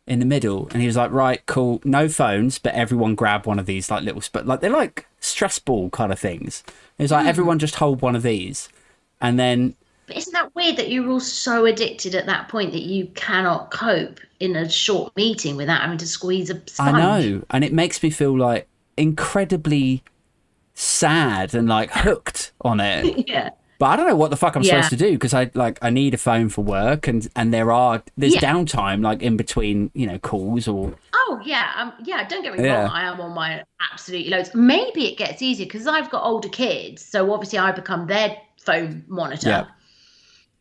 [0.06, 0.68] in the middle.
[0.72, 1.82] And he was like right cool.
[1.84, 5.60] No phones but everyone grab one of these like little but like they're like stress
[5.60, 6.64] ball kind of things.
[6.98, 7.30] It was like hmm.
[7.30, 8.70] everyone just hold one of these.
[9.22, 9.76] And then
[10.08, 13.72] But isn't that weird that you're all so addicted at that point that you cannot
[13.72, 16.96] cope in a short meeting without having to squeeze a sponge?
[16.96, 17.44] i know.
[17.50, 20.04] and it makes me feel like incredibly
[20.74, 23.28] sad and like hooked on it.
[23.28, 23.52] Yeah.
[23.84, 24.82] But i don't know what the fuck i'm Yeah.
[24.82, 27.70] supposed to do because i like i need a phone for work and and there
[27.72, 28.40] are there's Yeah.
[28.40, 30.94] downtime like in between you know calls or
[31.26, 32.28] Oh yeah, um, yeah.
[32.28, 32.82] Don't get me Yeah.
[32.82, 32.90] wrong.
[32.90, 34.54] I am on my absolute loads.
[34.54, 39.04] Maybe it gets easier because I've got older kids, so obviously I become their phone
[39.08, 39.68] monitor.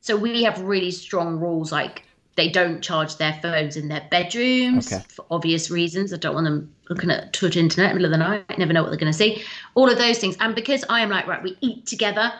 [0.00, 2.04] So we have really strong rules like
[2.36, 5.02] they don't charge their phones in their bedrooms Okay.
[5.08, 6.12] for obvious reasons.
[6.12, 8.44] I don't want them looking at Twitter internet in the middle of the night.
[8.48, 9.42] I never know what they're going to see.
[9.74, 10.36] All of those things.
[10.40, 12.32] And because I am like, right, we eat together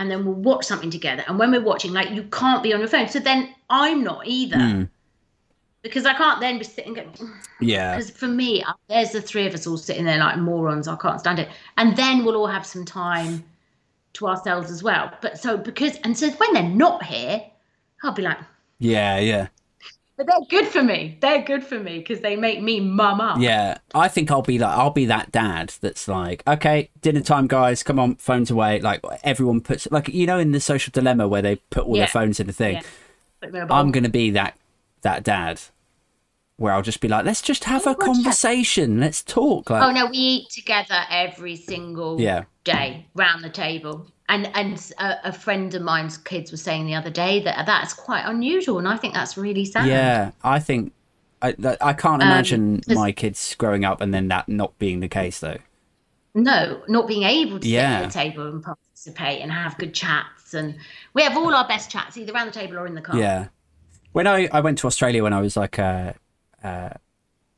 [0.00, 1.22] and then we'll watch something together.
[1.28, 3.06] And when we're watching, like, you can't be on your phone.
[3.06, 4.58] So then I'm not either.
[4.58, 4.84] Hmm.
[5.82, 7.12] Because I can't then be sitting going,
[7.60, 7.96] Yeah.
[7.96, 10.88] because for me, uh, there's the three of us all sitting there like morons.
[10.88, 11.50] I can't stand it.
[11.76, 13.44] And then we'll all have some time
[14.14, 15.12] to ourselves as well.
[15.20, 17.42] But so because and so when they're not here,
[18.02, 18.38] I'll be like,
[18.78, 19.48] Yeah, yeah.
[20.26, 21.16] But they're good for me.
[21.20, 23.38] They're good for me because they make me mum up.
[23.40, 27.46] Yeah, I think I'll be like I'll be that dad that's like, okay, dinner time,
[27.46, 28.80] guys, come on, phones away.
[28.80, 32.02] Like everyone puts like you know in the social dilemma where they put all Yeah.
[32.02, 32.74] their phones in the thing.
[32.76, 32.82] Yeah.
[33.40, 33.76] Put them in a bowl.
[33.78, 34.56] I'm gonna be that
[35.02, 35.60] that dad
[36.56, 38.12] where I'll just be like, let's just have Oh, a God, yeah.
[38.12, 39.70] conversation, let's talk.
[39.70, 42.44] Like, Oh no, we eat together every single Yeah.
[42.64, 44.06] day round the table.
[44.30, 47.92] And and a, a friend of mine's kids were saying the other day that that's
[47.92, 49.86] quite unusual, and I think that's really sad.
[49.88, 50.92] yeah, I think
[51.42, 55.00] I that- I can't imagine Um, my kids growing up and then that not being
[55.00, 55.58] the case though.
[56.32, 57.98] No, not being able to Yeah.
[57.98, 60.76] sit at the table and participate and have good chats, and
[61.12, 63.18] we have all our best chats either around the table or in the car.
[63.18, 63.48] Yeah.
[64.12, 66.12] When I, I went to Australia when I was like uh,
[66.62, 66.90] uh,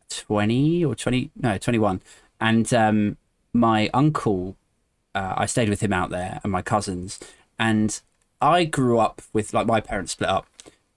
[0.08, 2.00] 20 or 20, no, 21.
[2.40, 3.16] And um,
[3.52, 4.56] my uncle,
[5.14, 7.18] uh, I stayed with him out there and my cousins.
[7.58, 8.00] And
[8.40, 10.46] I grew up with, like, my parents split up.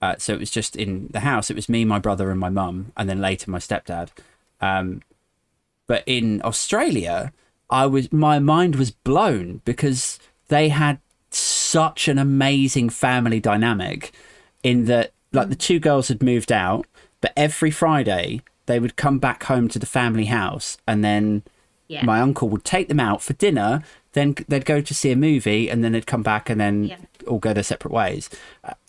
[0.02, 1.50] Uh, so it was just in the house.
[1.50, 4.10] It was me, my brother, and my mum, and then later my stepdad.
[4.60, 5.02] Um,
[5.86, 7.32] but in Australia,
[7.70, 10.98] I was my mind was blown because they had
[11.30, 14.12] such an amazing family dynamic
[14.62, 16.86] in that like the two girls had moved out,
[17.20, 21.42] but every Friday they would come back home to the family house and then
[21.88, 22.04] Yeah.
[22.04, 23.82] my uncle would take them out for dinner,
[24.16, 26.96] then they'd go to see a movie and then they'd come back and then Yeah.
[27.28, 28.28] all go their separate ways.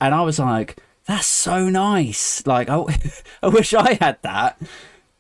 [0.02, 2.46] And I was like, that's so nice.
[2.48, 2.84] Like I,
[3.44, 4.60] I wish I had that.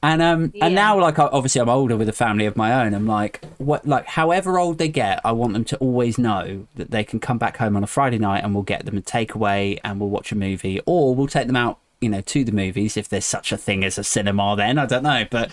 [0.03, 2.93] And um and now like obviously I'm older with a family of my own.
[2.93, 6.91] I'm like what like however old they get, I want them to always know that
[6.91, 9.79] they can come back home on a Friday night and we'll get them a takeaway
[9.83, 12.95] and we'll watch a movie or we'll take them out, you know, to the movies
[12.95, 14.77] if there's such a thing as a cinema then.
[14.77, 15.51] I don't know, but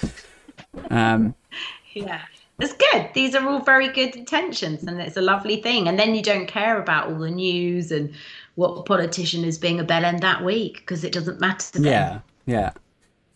[0.90, 1.34] um
[1.94, 2.20] Yeah.
[2.60, 3.10] It's good.
[3.14, 5.88] These are all very good intentions and it's a lovely thing.
[5.88, 8.12] And then you don't care about all the news and
[8.54, 11.84] what politician is being a bell end that week because it doesn't matter to them
[11.84, 12.70] yeah, yeah.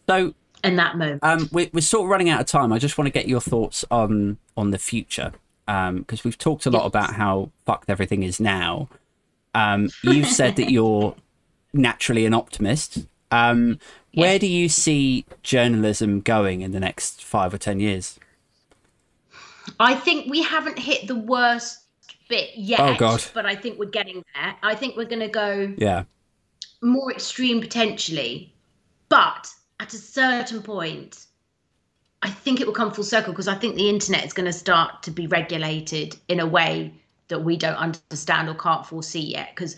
[0.08, 1.22] So in that moment.
[1.24, 2.72] um, we're, we're sort of running out of time.
[2.72, 5.32] I just want to get your thoughts on on the future
[5.66, 6.88] because we've talked a lot Yes.
[6.88, 8.88] about how fucked everything is now.
[9.54, 11.14] Um, you've said that you're
[11.72, 13.06] naturally an optimist.
[13.30, 13.78] Um,
[14.14, 18.18] Where do you see journalism going in the next five or ten years?
[19.78, 21.80] I think we haven't hit the worst
[22.28, 22.80] bit yet.
[22.80, 23.24] Oh, God.
[23.34, 24.56] But I think we're getting there.
[24.62, 26.04] I think we're going to go Yeah,
[26.82, 28.54] more extreme potentially.
[29.08, 31.26] But at a certain point,
[32.22, 34.52] I think it will come full circle because I think the internet is going to
[34.52, 36.92] start to be regulated in a way
[37.28, 39.50] that we don't understand or can't foresee yet.
[39.54, 39.76] Because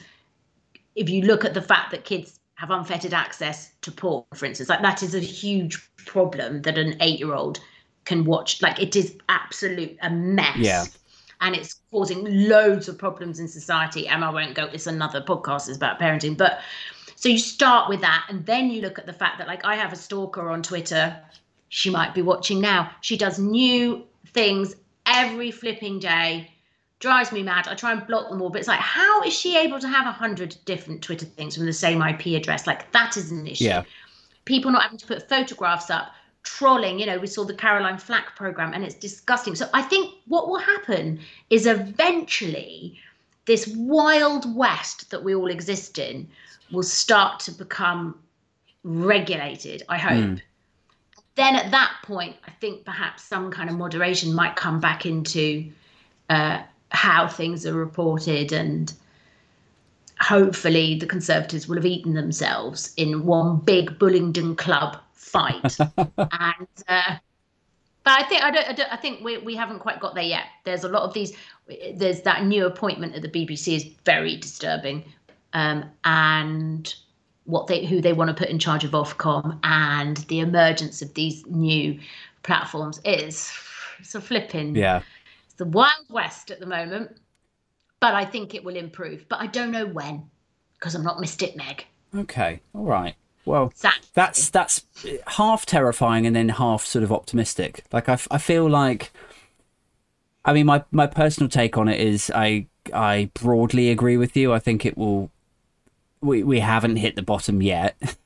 [0.97, 4.68] if you look at the fact that kids have unfettered access to porn, for instance,
[4.68, 7.61] like that is a huge problem that an eight year old
[8.11, 8.61] can watch.
[8.61, 10.56] Like it is absolute a mess.
[10.58, 10.84] Yeah.
[11.40, 14.06] And it's causing loads of problems in society.
[14.08, 16.36] And I won't go, it's another podcast is about parenting.
[16.36, 16.61] But
[17.16, 19.76] so you start with that, and then you look at the fact that, like, I
[19.76, 21.16] have a stalker on Twitter.
[21.68, 22.90] She might be watching now.
[23.02, 24.74] She does new things
[25.06, 26.50] every flipping day.
[26.98, 27.68] Drives me mad.
[27.68, 30.06] I try and block them all, but it's like, how is she able to have
[30.06, 32.66] a hundred different Twitter things from the same IP address?
[32.66, 33.64] Like, that is an issue.
[33.64, 33.84] yeah,
[34.46, 36.12] People not having to put photographs up,
[36.43, 36.99] trolling.
[36.99, 39.55] You know, we saw the Caroline Flack program, and it's disgusting.
[39.55, 41.20] So I think what will happen
[41.51, 42.99] is eventually
[43.47, 46.28] this wild west that we all exist in
[46.70, 48.18] will start to become
[48.84, 50.12] regulated, I hope.
[50.12, 50.41] Mm.
[51.34, 55.70] Then at that point, I think perhaps some kind of moderation might come back into
[56.28, 58.93] uh, how things are reported and
[60.20, 64.99] hopefully the Conservatives will have eaten themselves in one big Bullingdon Club
[65.31, 65.78] fight.
[65.78, 67.16] and uh,
[68.03, 68.93] but I think I don't, I don't.
[68.93, 70.45] I think we we haven't quite got there yet.
[70.64, 71.37] There's a lot of these.
[71.95, 75.05] There's that new appointment at the BBC is very disturbing,
[75.53, 76.95] um, and
[77.45, 81.12] what they who they want to put in charge of Ofcom and the emergence of
[81.14, 81.99] these new
[82.43, 83.53] platforms is
[83.99, 85.03] it's a flipping yeah.
[85.45, 87.16] it's the wild west at the moment.
[87.99, 89.26] But I think it will improve.
[89.28, 90.31] But I don't know when
[90.74, 91.85] because I'm not Mystic Meg.
[92.16, 93.14] Okay, all right.
[93.45, 93.72] Well,
[94.14, 94.84] that's that's
[95.26, 97.84] half terrifying and then half sort of optimistic.
[97.93, 99.12] Like I, I feel like,
[100.45, 104.53] I mean, my my personal take on it is I I broadly agree with you.
[104.53, 105.30] I think it will
[106.20, 107.97] we we haven't hit the bottom yet.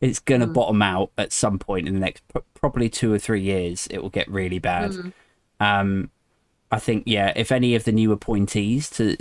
[0.00, 0.54] It's going to Mm.
[0.54, 2.22] bottom out at some point in the next
[2.54, 3.88] probably two or three years.
[3.90, 4.92] It will get really bad.
[4.92, 5.12] Mm.
[5.58, 6.10] Um,
[6.70, 9.16] I think yeah, if any of the new appointees to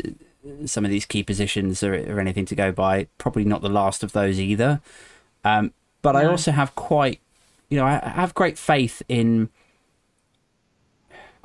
[0.65, 4.11] some of these key positions or anything to go by, probably not the last of
[4.11, 4.79] those either.
[5.47, 7.19] Um, but I also have quite,
[7.69, 9.49] you know, I I have great faith in.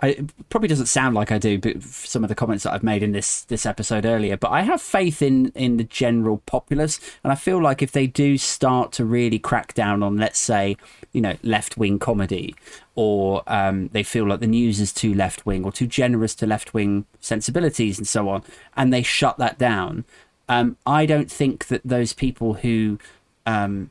[0.04, 2.82] I, it probably doesn't sound like I do, but some of the comments that I've
[2.82, 4.36] made in this this episode earlier.
[4.36, 8.08] But I have faith in in the general populace, and I feel like if they
[8.08, 10.76] do start to really crack down on, let's say,
[11.12, 12.54] you know, left wing comedy,
[12.94, 16.46] or um, they feel like the news is too left wing or too generous to
[16.46, 18.42] left wing sensibilities and so on,
[18.76, 20.04] and they shut that down.
[20.48, 22.98] Um, I don't think that those people who
[23.46, 23.90] um,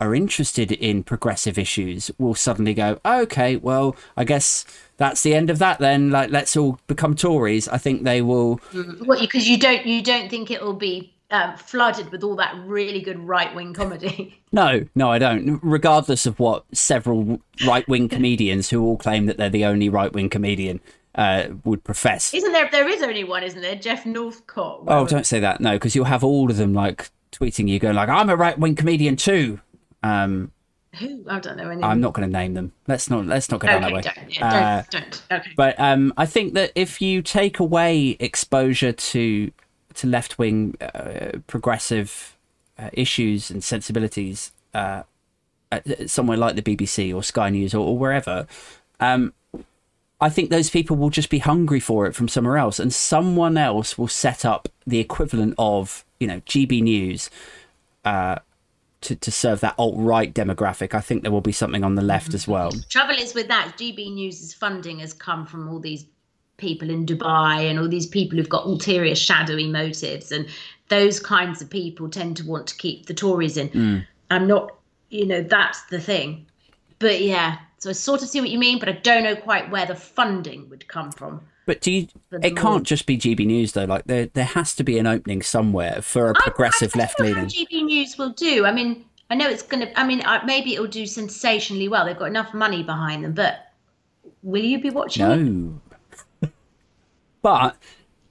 [0.00, 4.64] are interested in progressive issues will suddenly go, okay, well, I guess
[4.96, 6.10] that's the end of that then.
[6.10, 7.68] Like, let's all become Tories.
[7.68, 8.56] I think they will.
[9.04, 9.20] What?
[9.20, 13.00] Because you don't you don't think it will be um, flooded with all that really
[13.00, 14.38] good right wing comedy?
[14.54, 15.58] No, no, I don't.
[15.62, 20.12] Regardless of what several right wing comedians who all claim that they're the only right
[20.12, 20.78] wing comedian
[21.14, 22.34] uh, would profess.
[22.34, 22.68] Isn't there?
[22.70, 23.76] There is only one, isn't there?
[23.76, 24.82] Geoff Norcott.
[24.86, 25.62] Oh, don't say that.
[25.62, 28.58] No, because you'll have all of them like tweeting you, going like, "I'm a right
[28.58, 29.60] wing comedian too."
[30.02, 30.52] Um,
[30.98, 31.24] Who?
[31.28, 31.82] I don't know any.
[31.82, 32.72] I'm not going to name them.
[32.86, 33.26] Let's not.
[33.26, 34.02] Let's not go down Okay, that way.
[34.02, 35.40] don't, yeah, Uh, don't, don't.
[35.40, 35.50] Okay.
[35.56, 39.50] But um, I think that if you take away exposure to
[39.94, 42.36] to left wing uh, progressive
[42.78, 45.02] uh, issues and sensibilities uh,
[45.70, 48.46] at somewhere like the BBC or Sky News or, or wherever,
[49.00, 49.32] um,
[50.20, 53.56] I think those people will just be hungry for it from somewhere else, and someone
[53.56, 57.28] else will set up the equivalent of you know GB News.
[58.04, 58.36] Uh,
[59.02, 62.02] to, to serve that alt right demographic, I think there will be something on the
[62.02, 62.70] left as well.
[62.88, 66.06] Trouble is with that, GB News's funding has come from all these
[66.56, 70.46] people in Dubai and all these people who've got ulterior, shadowy motives, and
[70.88, 73.68] those kinds of people tend to want to keep the Tories in.
[73.70, 74.06] Mm.
[74.30, 74.76] I'm not,
[75.10, 76.46] you know, that's the thing.
[77.00, 79.68] But yeah, so I sort of see what you mean, but I don't know quite
[79.68, 81.40] where the funding would come from.
[81.66, 82.06] But do you?
[82.30, 83.86] It can't more- just be GB News though.
[83.86, 87.34] Like there, there has to be an opening somewhere for a progressive left don't know
[87.34, 87.66] how leaning.
[87.66, 88.66] GB News will do.
[88.66, 89.98] I mean, I know it's going to.
[89.98, 92.06] I mean, maybe it'll do sensationally well.
[92.06, 93.72] They've got enough money behind them, but
[94.44, 95.36] will you be watching it?
[95.38, 96.50] No.
[97.42, 97.76] but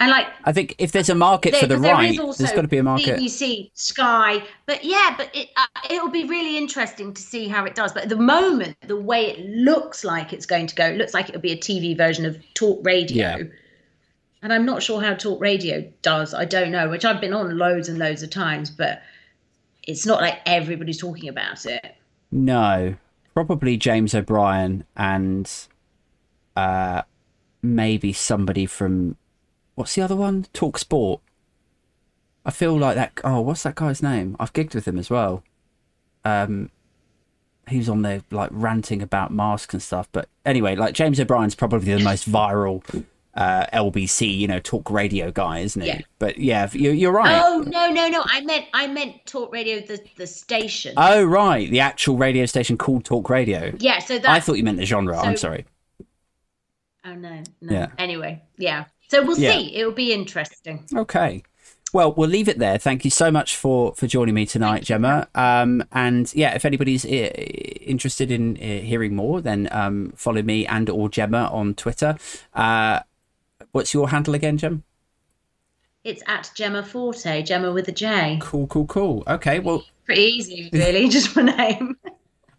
[0.02, 2.68] And like, I think if there's a market for the there right, there's got to
[2.68, 3.20] be a market.
[3.20, 7.76] BBC, Sky, but yeah, but it uh, it'll be really interesting to see how it
[7.76, 7.94] does.
[7.94, 11.14] But at the moment, the way it looks like it's going to go, it looks
[11.14, 13.38] like it'll be a TV version of talk radio.
[13.38, 13.44] Yeah.
[14.42, 16.34] And I'm not sure how talk radio does.
[16.34, 19.04] I don't know, which I've been on loads and loads of times, but
[19.84, 21.96] it's not like everybody's talking about it.
[22.32, 22.96] No,
[23.36, 25.48] probably James O'Brien and
[26.56, 27.04] uh,
[27.62, 29.16] maybe somebody from
[29.82, 30.46] what's the other one?
[30.54, 31.22] Talk Sport.
[32.46, 33.20] I feel like that.
[33.24, 34.36] Oh, what's that guy's name?
[34.40, 35.44] I've gigged with him as well.
[36.24, 36.70] Um,
[37.68, 40.08] he was on there like ranting about masks and stuff.
[40.12, 43.04] But anyway, like James O'Brien's probably the most viral
[43.34, 45.88] uh, LBC, you know, talk radio guy, isn't he?
[45.88, 46.02] Yeah.
[46.20, 47.42] But yeah, you're, you're right.
[47.44, 48.24] Oh no, no, no!
[48.24, 50.94] I meant I meant talk radio, the the station.
[50.96, 53.74] Oh, right, the actual radio station called Talk Radio.
[53.80, 54.30] yeah, so that.
[54.30, 55.18] I thought you meant the genre.
[55.18, 55.66] I'm sorry.
[57.04, 57.74] Oh no, no.
[57.74, 57.88] Yeah.
[57.98, 58.86] Anyway, yeah.
[59.12, 59.52] So we'll Yeah.
[59.58, 59.76] see.
[59.76, 60.86] It'll be interesting.
[60.96, 61.44] Okay.
[61.92, 62.78] Well, we'll leave it there.
[62.78, 65.28] Thank you so much for for joining me tonight, Jemma.
[65.36, 70.66] Um, and yeah, if anybody's uh, interested in uh, hearing more, then um, follow me
[70.66, 72.16] and or Jemma on Twitter.
[72.54, 73.02] Uh,
[73.74, 74.84] what's your handle again, Gem?
[76.06, 78.38] It's at Jemma Forte, Jemma with a J.
[78.42, 79.24] Cool, cool, cool.
[79.28, 79.60] Okay.
[79.60, 81.10] Well, Pretty easy, really.
[81.18, 81.98] Just my name.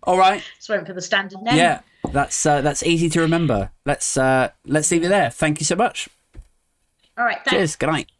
[0.02, 0.42] all right.
[0.56, 1.56] Just went for the standard name.
[1.56, 1.80] Yeah,
[2.12, 3.70] that's uh, that's easy to remember.
[3.86, 5.30] Let's uh, let's leave it there.
[5.30, 6.10] Thank you so much.
[7.22, 7.36] All right.
[7.44, 7.50] Thanks.
[7.50, 7.76] Cheers.
[7.76, 8.10] Good night.